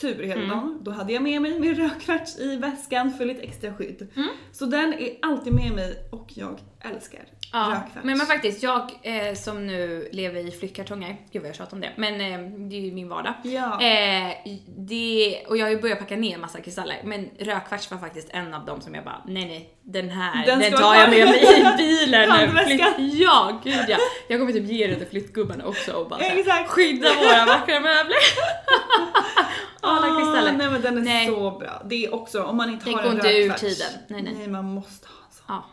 cykeltur 0.00 0.22
hela 0.24 0.40
Mm. 0.42 0.48
dagen. 0.48 0.78
Då 0.82 0.90
hade 0.90 1.12
jag 1.12 1.22
med 1.22 1.42
mig 1.42 1.58
min 1.60 1.74
rödkvarts 1.74 2.38
i 2.38 2.56
väskan 2.56 3.12
för 3.18 3.24
lite 3.24 3.42
extra 3.42 3.74
skydd. 3.74 4.08
Mm. 4.16 4.28
Så 4.52 4.64
den 4.66 4.94
är 4.94 5.10
alltid 5.22 5.52
med 5.52 5.72
mig 5.72 5.94
och 6.12 6.26
jag 6.34 6.58
älskar 6.94 7.20
Ja, 7.52 7.58
rödkvarts. 7.58 8.04
men, 8.06 8.18
men 8.18 8.26
faktiskt, 8.26 8.62
jag 8.62 8.90
eh, 9.02 9.34
som 9.34 9.66
nu 9.66 10.08
lever 10.12 10.48
i 10.48 10.50
flyttkartonger, 10.50 11.16
gud 11.32 11.42
vad 11.42 11.48
jag 11.48 11.56
tjatar 11.56 11.76
om 11.76 11.80
det, 11.80 11.92
men 11.96 12.14
eh, 12.14 12.50
det 12.68 12.76
är 12.76 12.80
ju 12.80 12.92
min 12.92 13.08
vardag. 13.08 13.34
Ja. 13.42 13.82
Eh, 13.82 14.32
det, 14.78 15.42
och 15.48 15.56
jag 15.56 15.66
har 15.66 15.70
ju 15.70 15.80
börjat 15.80 15.98
packa 15.98 16.16
ner 16.16 16.38
massa 16.38 16.60
kristaller, 16.60 16.96
men 17.04 17.28
rödkvarts 17.38 17.90
var 17.90 17.98
faktiskt 17.98 18.28
en 18.30 18.54
av 18.54 18.64
dem 18.64 18.80
som 18.80 18.94
jag 18.94 19.04
bara, 19.04 19.22
nej 19.26 19.44
nej, 19.46 19.70
den 19.82 20.08
här, 20.10 20.46
Den 20.46 20.58
den, 20.58 20.72
tar 20.72 20.94
jag 20.94 21.10
med 21.10 21.26
mig 21.28 21.42
i 21.42 21.76
bilen. 21.76 22.48
flytt, 22.66 22.80
ja, 23.20 23.60
gud 23.64 23.84
ja. 23.88 23.96
Jag 24.28 24.40
kommer 24.40 24.52
typ 24.52 24.64
ge 24.70 24.86
det 24.86 24.94
till 24.96 25.06
flyttgubbarna 25.06 25.66
också 25.66 25.92
och 25.92 26.08
bara 26.08 26.20
så 26.20 26.24
här, 26.26 26.38
Exakt. 26.38 26.70
skydda 26.70 27.08
våra 27.14 27.44
vackra 27.46 27.80
möbler. 27.80 28.16
Alla 29.80 30.06
Ah, 30.06 30.18
kristaller. 30.18 30.52
Nej 30.52 30.70
men 30.70 30.82
den 30.82 30.98
är 30.98 31.02
Nej. 31.02 31.26
så 31.26 31.50
bra. 31.50 31.82
Det 31.86 32.04
är 32.04 32.14
också, 32.14 32.42
om 32.44 32.56
man 32.56 32.70
inte 32.70 32.84
Det 32.84 32.92
har 32.96 33.02
går 33.02 33.10
en 33.10 33.16
inte 33.16 33.28
ur 33.38 33.52
tiden. 33.52 33.92
Nej, 34.08 34.22
nej. 34.22 34.48
man 34.48 34.64
måste 34.64 35.08
ha 35.08 35.14
en 35.28 35.32
sån. 35.34 35.44
Ja. 35.48 35.64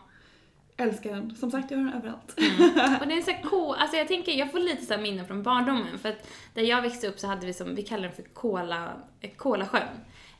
Älskar 0.84 1.10
den. 1.10 1.36
Som 1.36 1.50
sagt, 1.50 1.70
jag 1.70 1.78
har 1.78 1.84
den 1.84 1.94
överallt. 1.94 2.34
Och 3.00 3.06
den 3.06 3.18
är 3.18 3.22
så 3.22 3.48
cool, 3.48 3.76
alltså 3.78 3.96
jag 3.96 4.08
tänker, 4.08 4.32
jag 4.32 4.52
får 4.52 4.58
lite 4.58 4.86
så 4.86 4.98
minnen 5.00 5.26
från 5.26 5.42
barndomen 5.42 5.98
för 5.98 6.08
att 6.08 6.28
där 6.54 6.62
jag 6.62 6.82
växte 6.82 7.08
upp 7.08 7.18
så 7.18 7.26
hade 7.26 7.46
vi 7.46 7.52
som, 7.52 7.74
vi 7.74 7.82
kallar 7.82 8.02
den 8.02 8.12
för 8.12 8.22
kola, 8.22 8.92
eh, 9.20 9.30
kolasjön. 9.36 9.82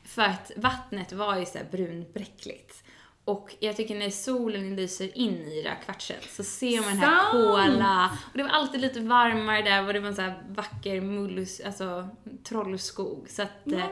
För 0.03 0.21
att 0.21 0.51
vattnet 0.57 1.13
var 1.13 1.37
ju 1.37 1.45
så 1.45 1.57
här 1.57 1.65
brunbräckligt. 1.71 2.83
Och 3.27 3.55
jag 3.59 3.75
tycker 3.75 3.95
när 3.95 4.09
solen 4.09 4.75
lyser 4.75 5.17
in 5.17 5.33
i 5.33 5.63
rödkvartsen 5.63 6.15
så 6.29 6.43
ser 6.43 6.79
man 6.81 6.89
den 6.89 6.97
här 6.97 7.31
kola. 7.31 8.09
Och 8.31 8.37
det 8.37 8.43
var 8.43 8.49
alltid 8.49 8.81
lite 8.81 8.99
varmare 8.99 9.61
där 9.61 9.87
och 9.87 9.93
det 9.93 9.99
var 9.99 10.07
en 10.07 10.15
så 10.15 10.21
här 10.21 10.43
vacker 10.49 11.01
mullus, 11.01 11.61
alltså 11.65 12.07
trollskog. 12.43 13.25
Så 13.29 13.41
att 13.41 13.71
eh, 13.71 13.85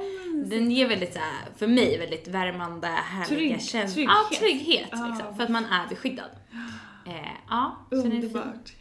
den 0.45 0.71
ger 0.71 0.87
väldigt 0.87 1.13
så 1.13 1.19
här, 1.19 1.45
för 1.57 1.67
mig, 1.67 1.97
väldigt 1.99 2.27
värmande, 2.27 2.87
härliga 2.87 3.27
Trygg- 3.57 3.61
känslor. 3.61 3.93
trygghet. 4.05 4.15
Ja, 4.31 4.37
trygghet 4.39 4.87
Ja. 4.91 5.07
liksom. 5.13 5.35
För 5.35 5.43
att 5.43 5.49
man 5.49 5.65
är 5.65 5.87
beskyddad. 5.89 6.29
Eh, 7.07 7.13
ja. 7.49 7.87
Underbart. 7.91 8.73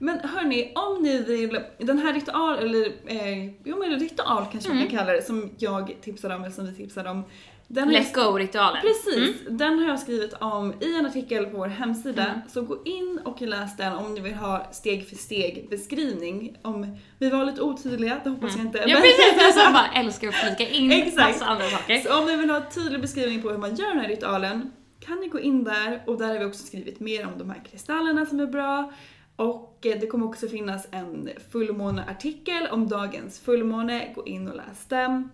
Men 0.00 0.18
hörni, 0.20 0.72
om 0.74 1.02
ni 1.02 1.22
vill, 1.22 1.60
den 1.78 1.98
här 1.98 2.12
ritual, 2.14 2.58
eller 2.58 2.86
eh, 3.06 3.44
jo 3.64 3.78
men 3.78 3.98
ritual 4.00 4.46
kanske 4.52 4.68
man 4.70 4.78
Mm. 4.78 4.88
kan 4.90 4.98
kalla 4.98 5.12
det, 5.12 5.22
som 5.22 5.50
jag 5.58 5.94
tipsade 6.02 6.34
om, 6.34 6.42
eller 6.44 6.54
som 6.54 6.66
vi 6.66 6.74
tipsade 6.74 7.10
om. 7.10 7.24
Den 7.70 7.90
Let's 7.90 8.06
jag- 8.14 8.24
go-ritualen. 8.24 8.82
Precis, 8.82 9.40
Mm. 9.46 9.56
den 9.56 9.78
har 9.78 9.88
jag 9.88 10.00
skrivit 10.00 10.32
om 10.40 10.74
i 10.80 10.96
en 10.98 11.06
artikel 11.06 11.46
på 11.46 11.56
vår 11.56 11.66
hemsida. 11.66 12.26
Mm. 12.26 12.40
Så 12.48 12.62
gå 12.62 12.82
in 12.84 13.20
och 13.24 13.42
läs 13.42 13.76
den 13.76 13.92
om 13.92 14.14
ni 14.14 14.20
vill 14.20 14.34
ha 14.34 14.68
steg 14.72 15.08
för 15.08 15.16
steg 15.16 15.66
beskrivning. 15.70 16.56
Om 16.62 16.96
vi 17.18 17.30
var 17.30 17.44
lite 17.44 17.62
otydliga, 17.62 18.20
det 18.24 18.30
hoppas 18.30 18.56
jag 18.56 18.66
inte. 18.66 18.78
Mm. 18.78 18.90
Ja 18.90 18.94
men- 18.96 19.02
precis, 19.38 19.56
jag 19.64 19.72
bara 19.72 19.90
älskar 19.94 20.28
att 20.28 20.34
flika 20.34 20.68
in 20.72 20.92
Exakt. 20.92 21.28
massa 21.32 21.44
andra 21.46 21.64
saker. 21.64 21.96
Så 21.98 22.18
om 22.18 22.26
ni 22.26 22.36
vill 22.36 22.50
ha 22.50 22.60
tydlig 22.74 23.00
beskrivning 23.00 23.42
på 23.42 23.50
hur 23.50 23.58
man 23.58 23.74
gör 23.76 23.88
den 23.88 23.98
här 24.00 24.08
ritualen, 24.08 24.72
kan 25.00 25.20
ni 25.20 25.28
gå 25.28 25.40
in 25.40 25.64
där 25.64 26.02
och 26.06 26.18
där 26.18 26.26
har 26.28 26.38
vi 26.38 26.44
också 26.44 26.66
skrivit 26.66 27.00
mer 27.00 27.26
om 27.26 27.38
de 27.38 27.50
här 27.50 27.62
kristallerna 27.70 28.26
som 28.26 28.40
är 28.40 28.46
bra. 28.46 28.92
Och 29.36 29.86
eh, 29.86 30.00
det 30.00 30.06
kommer 30.06 30.26
också 30.26 30.48
finnas 30.48 30.88
en 30.90 31.28
fullmåneartikel 31.52 32.66
om 32.70 32.88
dagens 32.88 33.40
fullmåne. 33.40 34.12
Gå 34.14 34.26
in 34.26 34.48
och 34.48 34.56
läs 34.56 34.86
den. 34.88 35.30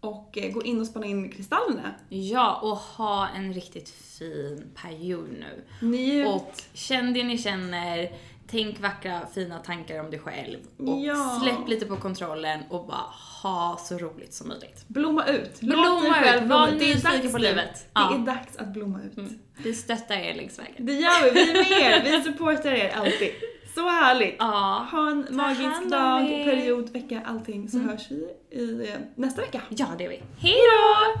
Och 0.00 0.38
eh, 0.38 0.52
gå 0.52 0.62
in 0.62 0.80
och 0.80 0.86
spana 0.86 1.06
in 1.06 1.30
kristallerna. 1.30 1.94
Ja, 2.08 2.58
och 2.62 2.76
ha 2.76 3.28
en 3.36 3.52
riktigt 3.52 3.88
fin 3.88 4.70
period 4.82 5.28
nu. 5.40 5.64
Njut. 5.88 6.28
Och 6.28 6.52
känn 6.72 7.12
det 7.12 7.24
ni 7.24 7.38
känner, 7.38 8.10
tänk 8.46 8.80
vackra 8.80 9.20
fina 9.34 9.58
tankar 9.58 10.00
om 10.00 10.10
dig 10.10 10.20
själv. 10.20 10.58
Och 10.78 11.00
Ja. 11.00 11.40
släpp 11.42 11.68
lite 11.68 11.86
på 11.86 11.96
kontrollen 11.96 12.60
och 12.70 12.86
bara 12.86 13.04
ha 13.42 13.76
så 13.80 13.98
roligt 13.98 14.34
som 14.34 14.48
möjligt. 14.48 14.84
Blomma 14.88 15.26
ut. 15.26 15.60
Blomma 15.60 16.34
ut. 16.36 16.42
Var. 16.42 16.66
Det 16.66 16.72
nyfiken 16.76 17.32
på 17.32 17.38
livet. 17.38 17.74
Det 17.74 17.88
Ja. 17.94 18.14
är 18.14 18.18
dags 18.18 18.56
att 18.56 18.68
blomma 18.72 19.00
ut. 19.02 19.30
Vi 19.56 19.74
stöttar 19.74 20.14
er 20.14 20.34
längs 20.34 20.58
vägen. 20.58 20.86
Det 20.86 20.92
gör 20.92 21.24
vi, 21.24 21.30
vi 21.30 21.50
är 21.50 21.54
med 21.54 22.06
er. 22.06 22.18
Vi 22.18 22.24
supportar 22.24 22.70
er 22.72 22.88
alltid. 22.96 23.30
Så 23.74 23.88
härligt. 23.88 24.36
Ja. 24.38 24.86
Ha 24.92 25.10
en 25.10 25.26
magisk 25.30 25.90
dag, 25.90 26.30
er. 26.30 26.44
period, 26.44 26.92
vecka, 26.92 27.22
allting 27.26 27.68
så 27.68 27.78
hörs 27.78 28.10
vi 28.10 28.26
i 28.60 28.88
eh, 28.88 29.00
nästa 29.14 29.40
vecka. 29.42 29.62
Ja, 29.68 29.86
det 29.98 30.04
är 30.04 30.08
vi. 30.08 30.22
Hej 30.38 30.54
då! 30.54 31.20